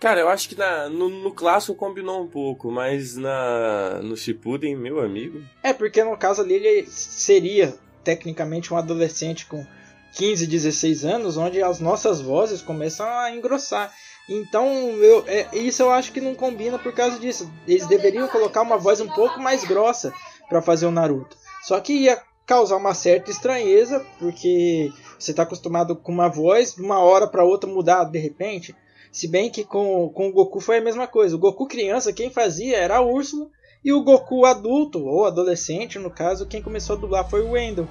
Cara, 0.00 0.20
eu 0.20 0.28
acho 0.28 0.48
que 0.48 0.56
na, 0.56 0.88
no, 0.88 1.08
no 1.08 1.32
clássico 1.32 1.74
combinou 1.74 2.22
um 2.22 2.26
pouco, 2.26 2.70
mas 2.70 3.16
na 3.16 4.00
no 4.02 4.16
Shippuden, 4.16 4.76
meu 4.76 5.00
amigo. 5.00 5.42
É, 5.62 5.72
porque 5.72 6.02
no 6.02 6.16
caso 6.16 6.42
ali 6.42 6.54
ele 6.54 6.86
seria 6.86 7.74
tecnicamente 8.02 8.72
um 8.72 8.76
adolescente 8.76 9.46
com 9.46 9.66
15, 10.14 10.46
16 10.46 11.04
anos, 11.04 11.36
onde 11.36 11.62
as 11.62 11.80
nossas 11.80 12.20
vozes 12.20 12.60
começam 12.60 13.06
a 13.06 13.30
engrossar. 13.34 13.92
Então, 14.28 14.66
eu, 15.02 15.24
é, 15.26 15.48
isso 15.56 15.82
eu 15.82 15.90
acho 15.90 16.12
que 16.12 16.20
não 16.20 16.34
combina 16.34 16.78
por 16.78 16.92
causa 16.94 17.18
disso. 17.18 17.50
Eles 17.66 17.86
deveriam 17.86 18.26
colocar 18.28 18.62
uma 18.62 18.78
voz 18.78 19.00
um 19.00 19.08
pouco 19.08 19.38
mais 19.40 19.64
grossa 19.64 20.12
para 20.48 20.62
fazer 20.62 20.86
o 20.86 20.90
Naruto. 20.90 21.36
Só 21.62 21.78
que 21.80 21.92
ia 21.92 22.22
causar 22.46 22.76
uma 22.76 22.94
certa 22.94 23.30
estranheza, 23.30 24.04
porque 24.18 24.92
você 25.18 25.30
está 25.30 25.42
acostumado 25.42 25.96
com 25.96 26.12
uma 26.12 26.28
voz, 26.28 26.74
de 26.74 26.82
uma 26.82 26.98
hora 26.98 27.26
para 27.26 27.44
outra 27.44 27.68
mudar 27.68 28.04
de 28.04 28.18
repente. 28.18 28.74
Se 29.12 29.28
bem 29.28 29.50
que 29.50 29.62
com, 29.62 30.08
com 30.08 30.28
o 30.28 30.32
Goku 30.32 30.60
foi 30.60 30.78
a 30.78 30.82
mesma 30.82 31.06
coisa. 31.06 31.36
O 31.36 31.38
Goku 31.38 31.66
criança, 31.66 32.12
quem 32.12 32.30
fazia 32.30 32.76
era 32.76 32.96
a 32.96 33.02
Úrsula. 33.02 33.48
E 33.84 33.92
o 33.92 34.02
Goku 34.02 34.46
adulto, 34.46 35.04
ou 35.04 35.26
adolescente, 35.26 35.98
no 35.98 36.10
caso, 36.10 36.46
quem 36.46 36.62
começou 36.62 36.96
a 36.96 36.98
dublar 36.98 37.28
foi 37.28 37.42
o 37.42 37.50
Wendell. 37.50 37.86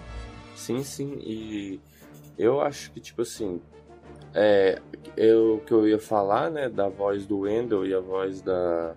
Sim, 0.55 0.83
sim. 0.83 1.19
E 1.19 1.79
eu 2.37 2.59
acho 2.61 2.91
que, 2.91 2.99
tipo 2.99 3.21
assim, 3.21 3.61
é, 4.33 4.81
eu 5.15 5.61
que 5.65 5.71
eu 5.71 5.87
ia 5.87 5.99
falar, 5.99 6.49
né, 6.49 6.69
da 6.69 6.89
voz 6.89 7.25
do 7.25 7.39
Wendell 7.39 7.85
e 7.85 7.93
a 7.93 7.99
voz 7.99 8.41
da 8.41 8.95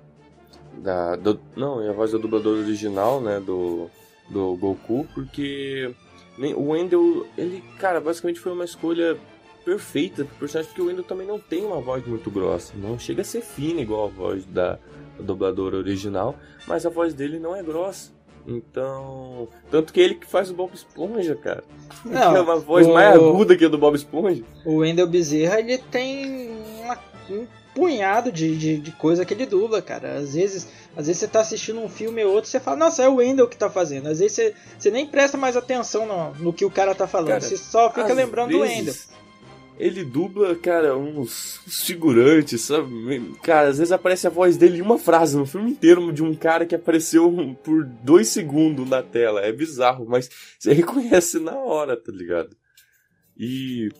da 0.78 1.16
do, 1.16 1.40
não, 1.56 1.82
e 1.82 1.88
a 1.88 1.92
voz 1.92 2.10
do 2.12 2.18
dublador 2.18 2.58
original, 2.58 3.20
né, 3.20 3.40
do 3.40 3.90
do 4.28 4.56
Goku, 4.56 5.06
porque 5.14 5.94
nem, 6.36 6.52
o 6.54 6.70
Wendell, 6.70 7.26
ele, 7.36 7.62
cara, 7.78 8.00
basicamente 8.00 8.40
foi 8.40 8.52
uma 8.52 8.64
escolha 8.64 9.16
perfeita 9.64 10.24
pro 10.24 10.36
personagem, 10.36 10.70
porque 10.70 10.82
o 10.82 10.86
Wendell 10.86 11.04
também 11.04 11.26
não 11.26 11.38
tem 11.38 11.64
uma 11.64 11.80
voz 11.80 12.06
muito 12.06 12.30
grossa, 12.30 12.74
não 12.76 12.98
chega 12.98 13.22
a 13.22 13.24
ser 13.24 13.42
fina 13.42 13.80
igual 13.80 14.06
a 14.06 14.08
voz 14.08 14.44
da, 14.46 14.78
da 15.18 15.24
dubladora 15.24 15.76
original, 15.76 16.36
mas 16.66 16.84
a 16.84 16.90
voz 16.90 17.14
dele 17.14 17.38
não 17.38 17.54
é 17.54 17.62
grossa. 17.62 18.15
Então. 18.46 19.48
Tanto 19.70 19.92
que 19.92 20.00
ele 20.00 20.14
que 20.14 20.26
faz 20.26 20.50
o 20.50 20.54
Bob 20.54 20.72
Esponja, 20.72 21.34
cara. 21.34 21.64
Não, 22.04 22.36
é 22.36 22.40
uma 22.40 22.56
voz 22.56 22.86
o... 22.86 22.92
mais 22.92 23.14
aguda 23.14 23.56
que 23.56 23.64
a 23.64 23.68
do 23.68 23.78
Bob 23.78 23.96
Esponja. 23.96 24.42
O 24.64 24.76
Wendell 24.76 25.08
Bezerra, 25.08 25.58
ele 25.58 25.78
tem 25.78 26.50
uma, 26.82 26.98
um 27.28 27.46
punhado 27.74 28.30
de, 28.30 28.56
de, 28.56 28.78
de, 28.78 28.92
coisa 28.92 29.24
que 29.24 29.34
ele 29.34 29.46
dubla, 29.46 29.82
cara. 29.82 30.14
Às 30.14 30.34
vezes, 30.34 30.68
às 30.96 31.06
vezes 31.06 31.18
você 31.18 31.28
tá 31.28 31.40
assistindo 31.40 31.80
um 31.80 31.88
filme 31.88 32.24
ou 32.24 32.34
outro, 32.34 32.48
você 32.48 32.60
fala, 32.60 32.76
nossa, 32.76 33.02
é 33.02 33.08
o 33.08 33.16
Wendell 33.16 33.48
que 33.48 33.56
tá 33.56 33.68
fazendo. 33.68 34.08
Às 34.08 34.20
vezes 34.20 34.32
você, 34.32 34.54
você 34.78 34.90
nem 34.90 35.06
presta 35.06 35.36
mais 35.36 35.56
atenção 35.56 36.06
no, 36.06 36.32
no 36.34 36.52
que 36.52 36.64
o 36.64 36.70
cara 36.70 36.94
tá 36.94 37.06
falando. 37.06 37.28
Cara, 37.28 37.40
você 37.40 37.56
só 37.56 37.90
fica 37.90 38.14
lembrando 38.14 38.48
vezes... 38.48 38.68
do 38.68 38.76
Wendell 38.76 39.16
ele 39.78 40.04
dubla, 40.04 40.54
cara, 40.54 40.96
uns, 40.96 41.60
figurantes, 41.84 42.62
sabe? 42.62 43.34
Cara, 43.42 43.68
às 43.68 43.78
vezes 43.78 43.92
aparece 43.92 44.26
a 44.26 44.30
voz 44.30 44.56
dele 44.56 44.78
em 44.78 44.82
uma 44.82 44.98
frase 44.98 45.36
no 45.36 45.44
filme 45.44 45.70
inteiro 45.70 46.12
de 46.12 46.22
um 46.22 46.34
cara 46.34 46.64
que 46.64 46.74
apareceu 46.74 47.30
por 47.62 47.84
dois 47.84 48.28
segundos 48.28 48.88
na 48.88 49.02
tela. 49.02 49.42
É 49.42 49.52
bizarro, 49.52 50.06
mas 50.08 50.30
você 50.58 50.72
reconhece 50.74 51.38
na 51.38 51.56
hora, 51.56 51.96
tá 51.96 52.10
ligado? 52.10 52.56
E. 53.36 53.90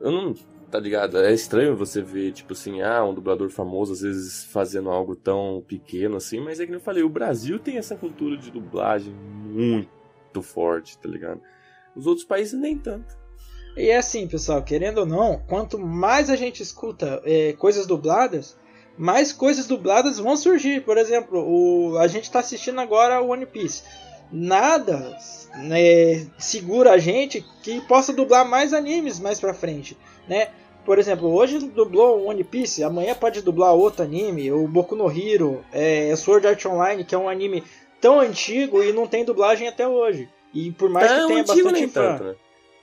Eu 0.00 0.10
não. 0.10 0.34
Tá 0.68 0.80
ligado? 0.80 1.16
É 1.18 1.32
estranho 1.32 1.76
você 1.76 2.02
ver, 2.02 2.32
tipo 2.32 2.52
assim, 2.52 2.82
ah, 2.82 3.04
um 3.04 3.14
dublador 3.14 3.48
famoso 3.48 3.92
às 3.92 4.00
vezes 4.00 4.44
fazendo 4.46 4.90
algo 4.90 5.14
tão 5.14 5.64
pequeno 5.66 6.16
assim, 6.16 6.40
mas 6.40 6.58
é 6.58 6.66
que 6.66 6.74
eu 6.74 6.80
falei, 6.80 7.04
o 7.04 7.08
Brasil 7.08 7.60
tem 7.60 7.78
essa 7.78 7.94
cultura 7.94 8.36
de 8.36 8.50
dublagem 8.50 9.14
muito 9.14 10.42
forte, 10.42 10.98
tá 10.98 11.08
ligado? 11.08 11.40
Os 11.94 12.04
outros 12.04 12.26
países 12.26 12.58
nem 12.58 12.76
tanto. 12.76 13.16
E 13.76 13.90
é 13.90 13.98
assim, 13.98 14.26
pessoal, 14.26 14.62
querendo 14.62 14.98
ou 14.98 15.06
não, 15.06 15.42
quanto 15.46 15.78
mais 15.78 16.30
a 16.30 16.36
gente 16.36 16.62
escuta 16.62 17.20
é, 17.26 17.52
coisas 17.52 17.86
dubladas, 17.86 18.56
mais 18.96 19.32
coisas 19.32 19.66
dubladas 19.66 20.18
vão 20.18 20.34
surgir. 20.34 20.82
Por 20.82 20.96
exemplo, 20.96 21.40
o, 21.46 21.98
a 21.98 22.06
gente 22.06 22.24
está 22.24 22.38
assistindo 22.38 22.80
agora 22.80 23.20
o 23.20 23.28
One 23.28 23.44
Piece. 23.44 23.82
Nada 24.32 25.16
né, 25.56 26.26
segura 26.38 26.92
a 26.92 26.98
gente 26.98 27.44
que 27.62 27.80
possa 27.82 28.14
dublar 28.14 28.48
mais 28.48 28.72
animes 28.72 29.20
mais 29.20 29.38
pra 29.38 29.52
frente, 29.52 29.96
né? 30.26 30.48
Por 30.84 30.98
exemplo, 30.98 31.32
hoje 31.32 31.58
dublou 31.58 32.26
One 32.26 32.44
Piece, 32.44 32.82
amanhã 32.82 33.14
pode 33.14 33.42
dublar 33.42 33.74
outro 33.74 34.04
anime, 34.04 34.50
o 34.52 34.66
Boku 34.66 34.96
no 34.96 35.10
Hero, 35.10 35.64
é, 35.72 36.14
Sword 36.16 36.46
Art 36.46 36.64
Online, 36.64 37.04
que 37.04 37.14
é 37.14 37.18
um 37.18 37.28
anime 37.28 37.62
tão 38.00 38.20
antigo 38.20 38.82
e 38.82 38.92
não 38.92 39.06
tem 39.06 39.24
dublagem 39.24 39.68
até 39.68 39.86
hoje. 39.86 40.28
E 40.54 40.70
por 40.70 40.88
mais 40.88 41.10
que 41.10 41.26
tenha 41.26 41.44
bastante 41.44 41.88
fã. 41.88 42.18
Tanto, 42.18 42.24
né? 42.24 42.34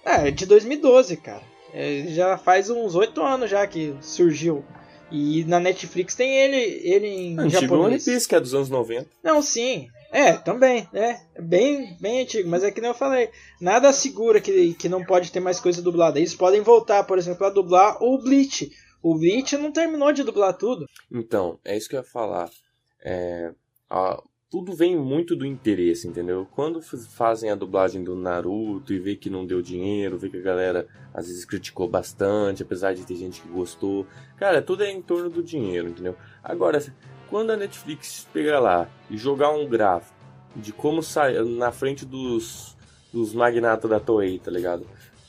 É, 0.06 0.32
de 0.32 0.46
2012, 0.46 1.18
cara. 1.18 1.44
É, 1.74 2.06
já 2.08 2.38
faz 2.38 2.70
uns 2.70 2.96
oito 2.96 3.22
anos 3.22 3.50
já 3.50 3.66
que 3.66 3.96
surgiu. 4.02 4.64
E 5.12 5.44
na 5.46 5.60
Netflix 5.60 6.16
tem 6.16 6.36
ele, 6.38 6.58
ele 6.84 7.08
em 7.08 7.40
antigo 7.40 7.62
japonês. 7.62 8.08
One 8.08 8.16
Piece, 8.16 8.28
que 8.28 8.36
é 8.36 8.40
dos 8.40 8.54
anos 8.54 8.70
90. 8.70 9.08
Não, 9.24 9.42
sim. 9.42 9.88
É, 10.12 10.34
também, 10.34 10.88
né? 10.94 11.26
Bem, 11.40 11.98
bem 12.00 12.22
antigo, 12.22 12.48
mas 12.48 12.64
é 12.64 12.70
que 12.70 12.80
nem 12.80 12.90
eu 12.90 12.96
falei. 12.96 13.30
Nada 13.60 13.92
segura 13.92 14.40
que, 14.40 14.74
que 14.76 14.88
não 14.88 15.04
pode 15.04 15.32
ter 15.32 15.40
mais 15.40 15.60
coisa 15.60 15.82
dublada. 15.82 16.20
Eles 16.20 16.36
podem 16.36 16.62
voltar, 16.62 17.04
por 17.04 17.18
exemplo, 17.18 17.46
a 17.46 17.50
dublar 17.50 17.98
o 18.02 18.20
Bleach. 18.20 18.72
O 19.02 19.16
Bleach 19.16 19.58
não 19.58 19.72
terminou 19.72 20.14
de 20.14 20.24
dublar 20.24 20.54
tudo. 20.54 20.88
Então, 21.12 21.60
é 21.66 21.76
isso 21.76 21.90
que 21.90 21.96
eu 21.96 22.02
ia 22.02 22.06
falar. 22.06 22.50
É, 23.04 23.52
a, 23.90 24.22
tudo 24.54 24.72
vem 24.72 24.96
muito 24.96 25.36
do 25.36 25.48
interesse, 25.48 26.08
entendeu? 26.08 26.48
Quando 26.52 26.80
fazem 26.80 27.50
a 27.50 27.56
dublagem 27.56 28.04
do 28.04 28.16
Naruto 28.16 28.94
e 28.94 29.00
vê 29.00 29.16
que 29.16 29.28
não 29.28 29.48
deu 29.48 29.64
dinheiro, 29.64 30.16
vê 30.16 30.30
que 30.30 30.38
a 30.38 30.42
galera 30.42 30.88
às 31.12 31.26
vezes 31.26 31.44
criticou 31.44 31.88
bastante, 31.88 32.62
apesar 32.62 32.94
de 32.94 33.04
ter 33.04 33.16
gente 33.16 33.42
que 33.42 33.48
gostou. 33.48 34.06
Cara, 34.38 34.62
tudo 34.62 34.84
é 34.84 34.92
em 34.92 35.02
torno 35.02 35.28
do 35.28 35.42
dinheiro, 35.42 35.90
entendeu? 35.90 36.16
Agora, 36.44 36.80
quando 37.32 37.50
a 37.50 37.58
Netflix 37.58 38.28
pegar 38.32 38.60
lá 38.60 38.88
e 39.10 39.18
jogar 39.18 39.50
um 39.50 39.68
gráfico 39.68 40.14
de 40.56 40.72
como 40.72 41.02
sai 41.02 41.34
na 41.44 41.72
frente 41.72 42.06
dos, 42.06 42.78
dos 43.12 43.34
magnatas 43.34 43.90
da 43.90 44.00
Toei, 44.00 44.38
tá 44.38 44.52
ligado? 44.52 44.86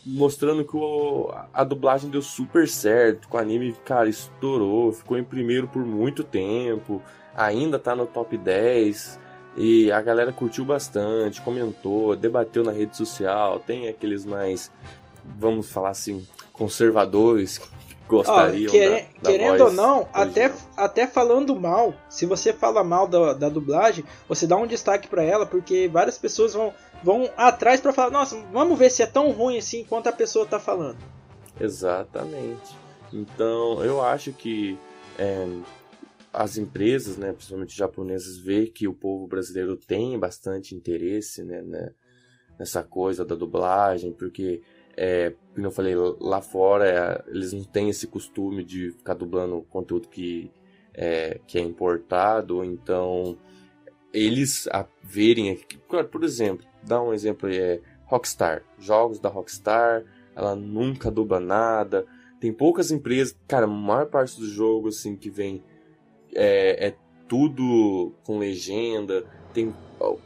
Mostrando 0.07 0.65
que 0.65 0.77
o, 0.77 1.33
a 1.53 1.65
dublagem 1.65 2.11
deu 2.11 2.21
super 2.21 2.69
certo, 2.69 3.29
que 3.29 3.35
o 3.35 3.39
anime, 3.39 3.75
cara, 3.85 4.09
estourou, 4.09 4.93
ficou 4.93 5.17
em 5.17 5.25
primeiro 5.25 5.67
por 5.67 5.85
muito 5.85 6.23
tempo 6.23 7.03
ainda 7.37 7.79
tá 7.79 7.95
no 7.95 8.07
top 8.07 8.37
10 8.37 9.19
e 9.57 9.91
a 9.91 10.01
galera 10.01 10.33
curtiu 10.33 10.65
bastante, 10.65 11.41
comentou, 11.41 12.17
debateu 12.17 12.63
na 12.65 12.73
rede 12.73 12.97
social. 12.97 13.59
Tem 13.61 13.89
aqueles 13.89 14.25
mais, 14.25 14.71
vamos 15.39 15.71
falar 15.71 15.91
assim, 15.91 16.27
conservadores 16.53 17.61
gostariam. 18.09 18.73
Oh, 18.73 18.79
da, 18.79 18.97
da 19.23 19.31
querendo 19.31 19.65
ou 19.65 19.73
não, 19.73 20.09
até, 20.13 20.53
até 20.77 21.07
falando 21.07 21.59
mal, 21.59 21.95
se 22.09 22.27
você 22.27 22.53
fala 22.53 22.85
mal 22.85 23.07
da, 23.09 23.33
da 23.33 23.49
dublagem, 23.49 24.05
você 24.29 24.47
dá 24.47 24.57
um 24.57 24.67
destaque 24.67 25.09
para 25.09 25.23
ela, 25.23 25.47
porque 25.47 25.89
várias 25.89 26.19
pessoas 26.19 26.55
vão, 26.55 26.73
vão 27.03 27.29
atrás 27.37 27.81
para 27.81 27.93
falar: 27.93 28.11
nossa, 28.11 28.41
vamos 28.53 28.79
ver 28.79 28.91
se 28.91 29.03
é 29.03 29.07
tão 29.07 29.31
ruim 29.31 29.59
assim 29.59 29.85
quanto 29.85 30.09
a 30.09 30.13
pessoa 30.13 30.47
tá 30.47 30.59
falando. 30.59 30.99
Exatamente. 31.61 32.77
Então, 33.13 33.83
eu 33.85 34.03
acho 34.03 34.33
que 34.33 34.77
é, 35.19 35.47
as 36.33 36.57
empresas, 36.57 37.17
né, 37.17 37.33
principalmente 37.33 37.77
japonesas, 37.77 38.39
vê 38.39 38.67
que 38.67 38.89
o 38.89 38.95
povo 38.95 39.27
brasileiro 39.29 39.77
tem 39.77 40.19
bastante 40.19 40.75
interesse 40.75 41.45
né, 41.45 41.63
né 41.63 41.91
nessa 42.59 42.83
coisa 42.83 43.25
da 43.25 43.35
dublagem, 43.35 44.13
porque, 44.13 44.63
é, 44.97 45.35
como 45.55 45.67
eu 45.67 45.71
falei, 45.71 45.95
lá 46.21 46.41
fora 46.41 46.89
é, 46.89 47.31
eles 47.31 47.53
não 47.53 47.65
têm 47.65 47.89
esse 47.89 48.07
costume 48.07 48.65
de 48.65 48.91
ficar 48.91 49.15
dublando 49.15 49.63
conteúdo 49.71 50.09
que 50.09 50.51
é, 50.93 51.41
que 51.47 51.59
é 51.59 51.61
importado, 51.61 52.65
então 52.65 53.37
eles 54.13 54.69
a 54.69 54.87
verem, 55.03 55.59
por 56.11 56.23
exemplo, 56.23 56.65
dá 56.83 57.03
um 57.03 57.13
exemplo 57.13 57.49
aí, 57.49 57.59
é 57.59 57.81
Rockstar, 58.07 58.63
jogos 58.79 59.19
da 59.19 59.29
Rockstar, 59.29 60.05
ela 60.37 60.55
nunca 60.55 61.11
dubla 61.11 61.41
nada, 61.41 62.07
tem 62.41 62.53
poucas 62.53 62.91
empresas, 62.93 63.37
cara, 63.49 63.65
a 63.65 63.69
maior 63.69 64.07
parte 64.07 64.39
dos 64.39 64.51
jogos 64.51 64.99
assim 64.99 65.17
que 65.17 65.31
vem 65.31 65.65
é, 66.33 66.89
é 66.89 66.97
tudo 67.27 68.13
com 68.23 68.39
legenda, 68.39 69.25
tem 69.55 69.73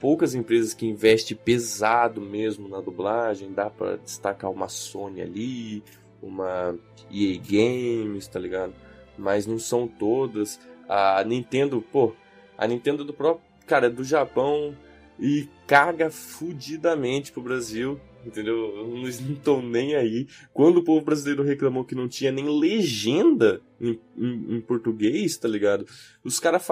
poucas 0.01 0.35
empresas 0.35 0.73
que 0.73 0.87
investem 0.87 1.37
pesado 1.37 2.21
mesmo 2.21 2.67
na 2.67 2.81
dublagem, 2.81 3.53
dá 3.53 3.69
para 3.69 3.97
destacar 3.97 4.51
uma 4.51 4.69
Sony 4.69 5.21
ali, 5.21 5.85
uma 6.23 6.75
EA 7.13 7.39
Games, 7.39 8.27
tá 8.27 8.41
ligado? 8.41 8.73
Mas 9.17 9.47
não 9.47 9.59
são 9.59 9.87
todas. 9.87 10.59
A 10.89 11.23
Nintendo, 11.23 11.85
pô, 11.93 12.15
a 12.57 12.67
Nintendo 12.67 13.05
do 13.05 13.13
próprio, 13.13 13.45
cara, 13.67 13.91
do 13.91 14.03
Japão 14.03 14.75
e 15.21 15.49
caga 15.67 16.11
fudidamente 16.11 17.31
pro 17.31 17.43
Brasil 17.43 18.01
entendeu? 18.25 18.95
Eles 18.95 19.21
não 19.21 19.33
estão 19.35 19.63
nem 19.63 19.95
aí. 19.95 20.27
Quando 20.53 20.79
o 20.79 20.85
povo 20.85 21.05
brasileiro 21.05 21.43
reclamou 21.43 21.85
que 21.85 21.95
não 21.95 22.09
tinha 22.09 22.31
nem 22.31 22.49
legenda 22.61 23.61
em, 23.81 23.99
em, 24.17 24.57
em 24.57 24.61
português, 24.61 25.37
tá 25.37 25.49
ligado? 25.49 25.87
Os 26.23 26.39
caras 26.39 26.67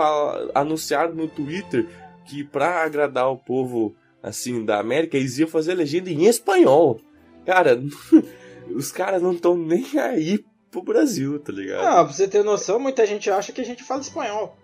anunciaram 0.55 1.14
no 1.14 1.29
Twitter 1.29 1.87
que 2.27 2.45
pra 2.45 2.83
agradar 2.83 3.31
o 3.31 3.37
povo, 3.37 3.95
assim, 4.23 4.65
da 4.65 4.79
América, 4.79 5.17
eles 5.17 5.39
iam 5.39 5.49
fazer 5.49 5.75
legenda 5.75 6.11
em 6.11 6.27
espanhol. 6.27 7.01
Cara, 7.45 7.81
os 8.75 8.91
caras 8.91 9.23
não 9.23 9.33
estão 9.33 9.57
nem 9.57 9.99
aí 9.99 10.45
pro 10.71 10.83
Brasil, 10.83 11.39
tá 11.39 11.53
ligado? 11.53 11.87
Ah, 11.87 12.05
pra 12.05 12.12
você 12.12 12.29
ter 12.29 12.43
noção, 12.43 12.79
muita 12.79 13.07
gente 13.07 13.31
acha 13.31 13.53
que 13.53 13.61
a 13.61 13.65
gente 13.65 13.83
fala 13.83 14.01
espanhol. 14.01 14.59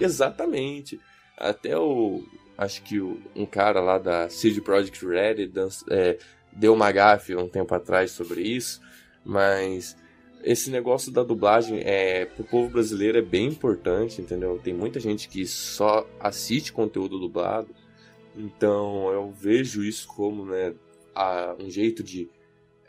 Exatamente. 0.00 1.00
Até 1.36 1.76
o. 1.78 2.22
Acho 2.58 2.82
que 2.82 3.00
o, 3.00 3.18
um 3.34 3.46
cara 3.46 3.80
lá 3.80 3.98
da 3.98 4.28
CD 4.28 4.60
Projekt 4.60 5.06
Red 5.06 5.50
é, 5.90 6.18
deu 6.52 6.74
uma 6.74 6.92
gafe 6.92 7.34
um 7.34 7.48
tempo 7.48 7.74
atrás 7.74 8.10
sobre 8.10 8.42
isso, 8.42 8.82
mas 9.24 9.96
esse 10.42 10.70
negócio 10.70 11.12
da 11.12 11.22
dublagem 11.22 11.80
é 11.84 12.24
pro 12.24 12.44
povo 12.44 12.70
brasileiro 12.70 13.18
é 13.18 13.22
bem 13.22 13.48
importante, 13.48 14.20
entendeu? 14.20 14.60
Tem 14.62 14.74
muita 14.74 14.98
gente 14.98 15.28
que 15.28 15.46
só 15.46 16.08
assiste 16.18 16.72
conteúdo 16.72 17.18
dublado, 17.18 17.68
então 18.36 19.10
eu 19.10 19.30
vejo 19.30 19.82
isso 19.82 20.08
como 20.08 20.44
né, 20.44 20.74
a, 21.14 21.54
um 21.58 21.68
jeito 21.68 22.02
de 22.02 22.28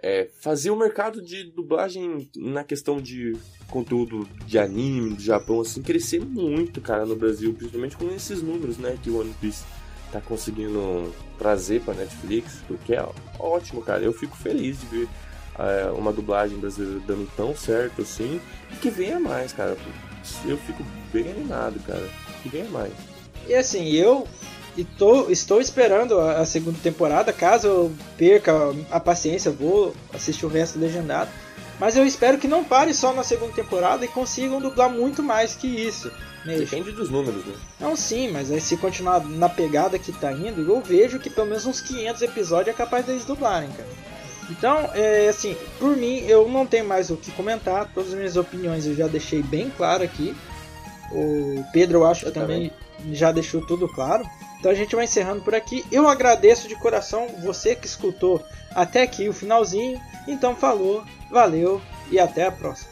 é, 0.01 0.27
fazer 0.39 0.71
o 0.71 0.75
mercado 0.75 1.21
de 1.21 1.43
dublagem 1.43 2.29
na 2.35 2.63
questão 2.63 2.99
de 3.01 3.37
conteúdo 3.69 4.27
de 4.45 4.57
anime 4.57 5.15
do 5.15 5.21
Japão 5.21 5.61
assim 5.61 5.81
crescer 5.81 6.23
muito, 6.25 6.81
cara, 6.81 7.05
no 7.05 7.15
Brasil, 7.15 7.53
principalmente 7.53 7.97
com 7.97 8.09
esses 8.11 8.41
números, 8.41 8.77
né, 8.77 8.97
que 9.01 9.09
o 9.09 9.19
One 9.19 9.33
Piece 9.39 9.63
tá 10.11 10.19
conseguindo 10.19 11.13
trazer 11.37 11.81
para 11.81 11.93
Netflix, 11.93 12.61
porque 12.67 12.93
é 12.93 13.05
ótimo, 13.39 13.81
cara. 13.81 14.03
Eu 14.03 14.11
fico 14.11 14.35
feliz 14.35 14.79
de 14.79 14.85
ver 14.87 15.07
é, 15.57 15.91
uma 15.91 16.11
dublagem 16.11 16.57
brasileira 16.57 17.01
dando 17.05 17.29
tão 17.35 17.55
certo 17.55 18.01
assim 18.01 18.39
e 18.71 18.75
que 18.75 18.89
venha 18.89 19.19
mais, 19.19 19.53
cara. 19.53 19.77
Eu 20.45 20.57
fico 20.57 20.83
bem 21.11 21.31
animado, 21.31 21.79
cara. 21.85 22.07
Que 22.41 22.49
venha 22.49 22.69
mais. 22.69 22.93
E 23.47 23.55
assim, 23.55 23.89
eu 23.91 24.27
tô, 24.97 25.29
estou 25.29 25.59
esperando 25.59 26.19
a, 26.19 26.39
a, 26.39 26.45
segunda 26.45 26.77
temporada. 26.81 27.33
Caso 27.33 27.67
eu 27.67 27.91
perca 28.17 28.53
a 28.89 28.99
paciência, 28.99 29.51
vou 29.51 29.93
assistir 30.13 30.45
o 30.45 30.49
resto 30.49 30.79
legendado. 30.79 31.29
Mas 31.79 31.97
eu 31.97 32.05
espero 32.05 32.37
que 32.37 32.47
não 32.47 32.63
pare 32.63 32.93
só 32.93 33.11
na 33.11 33.23
segunda 33.23 33.53
temporada 33.53 34.05
e 34.05 34.07
consigam 34.07 34.61
dublar 34.61 34.89
muito 34.89 35.23
mais 35.23 35.55
que 35.55 35.67
isso. 35.67 36.11
Mesmo. 36.45 36.65
Depende 36.65 36.91
dos 36.91 37.09
números, 37.09 37.45
né? 37.45 37.53
Não, 37.79 37.95
sim, 37.95 38.31
mas 38.31 38.51
aí 38.51 38.61
se 38.61 38.77
continuar 38.77 39.23
na 39.23 39.49
pegada 39.49 39.97
que 39.99 40.11
tá 40.11 40.31
indo, 40.31 40.61
eu 40.61 40.81
vejo 40.81 41.19
que 41.19 41.29
pelo 41.29 41.47
menos 41.47 41.65
uns 41.65 41.81
500 41.81 42.21
episódios 42.23 42.75
é 42.75 42.77
capaz 42.77 43.05
deles 43.05 43.25
dublarem, 43.25 43.69
cara. 43.71 43.89
Então, 44.51 44.89
é, 44.93 45.29
assim, 45.29 45.55
por 45.79 45.95
mim, 45.95 46.19
eu 46.27 46.47
não 46.47 46.65
tenho 46.65 46.85
mais 46.85 47.09
o 47.09 47.15
que 47.15 47.31
comentar. 47.31 47.89
Todas 47.93 48.11
as 48.11 48.15
minhas 48.15 48.35
opiniões 48.35 48.85
eu 48.85 48.93
já 48.93 49.07
deixei 49.07 49.41
bem 49.41 49.71
claro 49.75 50.03
aqui. 50.03 50.35
O 51.11 51.63
Pedro, 51.71 51.99
eu 51.99 52.05
acho 52.05 52.25
eu 52.25 52.31
que 52.31 52.39
também, 52.39 52.69
também 52.97 53.15
já 53.15 53.31
deixou 53.31 53.65
tudo 53.65 53.87
claro. 53.87 54.25
Então 54.59 54.71
a 54.71 54.75
gente 54.75 54.95
vai 54.95 55.05
encerrando 55.05 55.41
por 55.41 55.55
aqui. 55.55 55.85
Eu 55.91 56.07
agradeço 56.07 56.67
de 56.67 56.75
coração 56.75 57.27
você 57.41 57.75
que 57.75 57.87
escutou 57.87 58.43
até 58.75 59.01
aqui 59.01 59.27
o 59.27 59.33
finalzinho. 59.33 59.99
Então 60.27 60.55
falou, 60.55 61.03
valeu 61.29 61.81
e 62.11 62.19
até 62.19 62.45
a 62.45 62.51
próxima. 62.51 62.90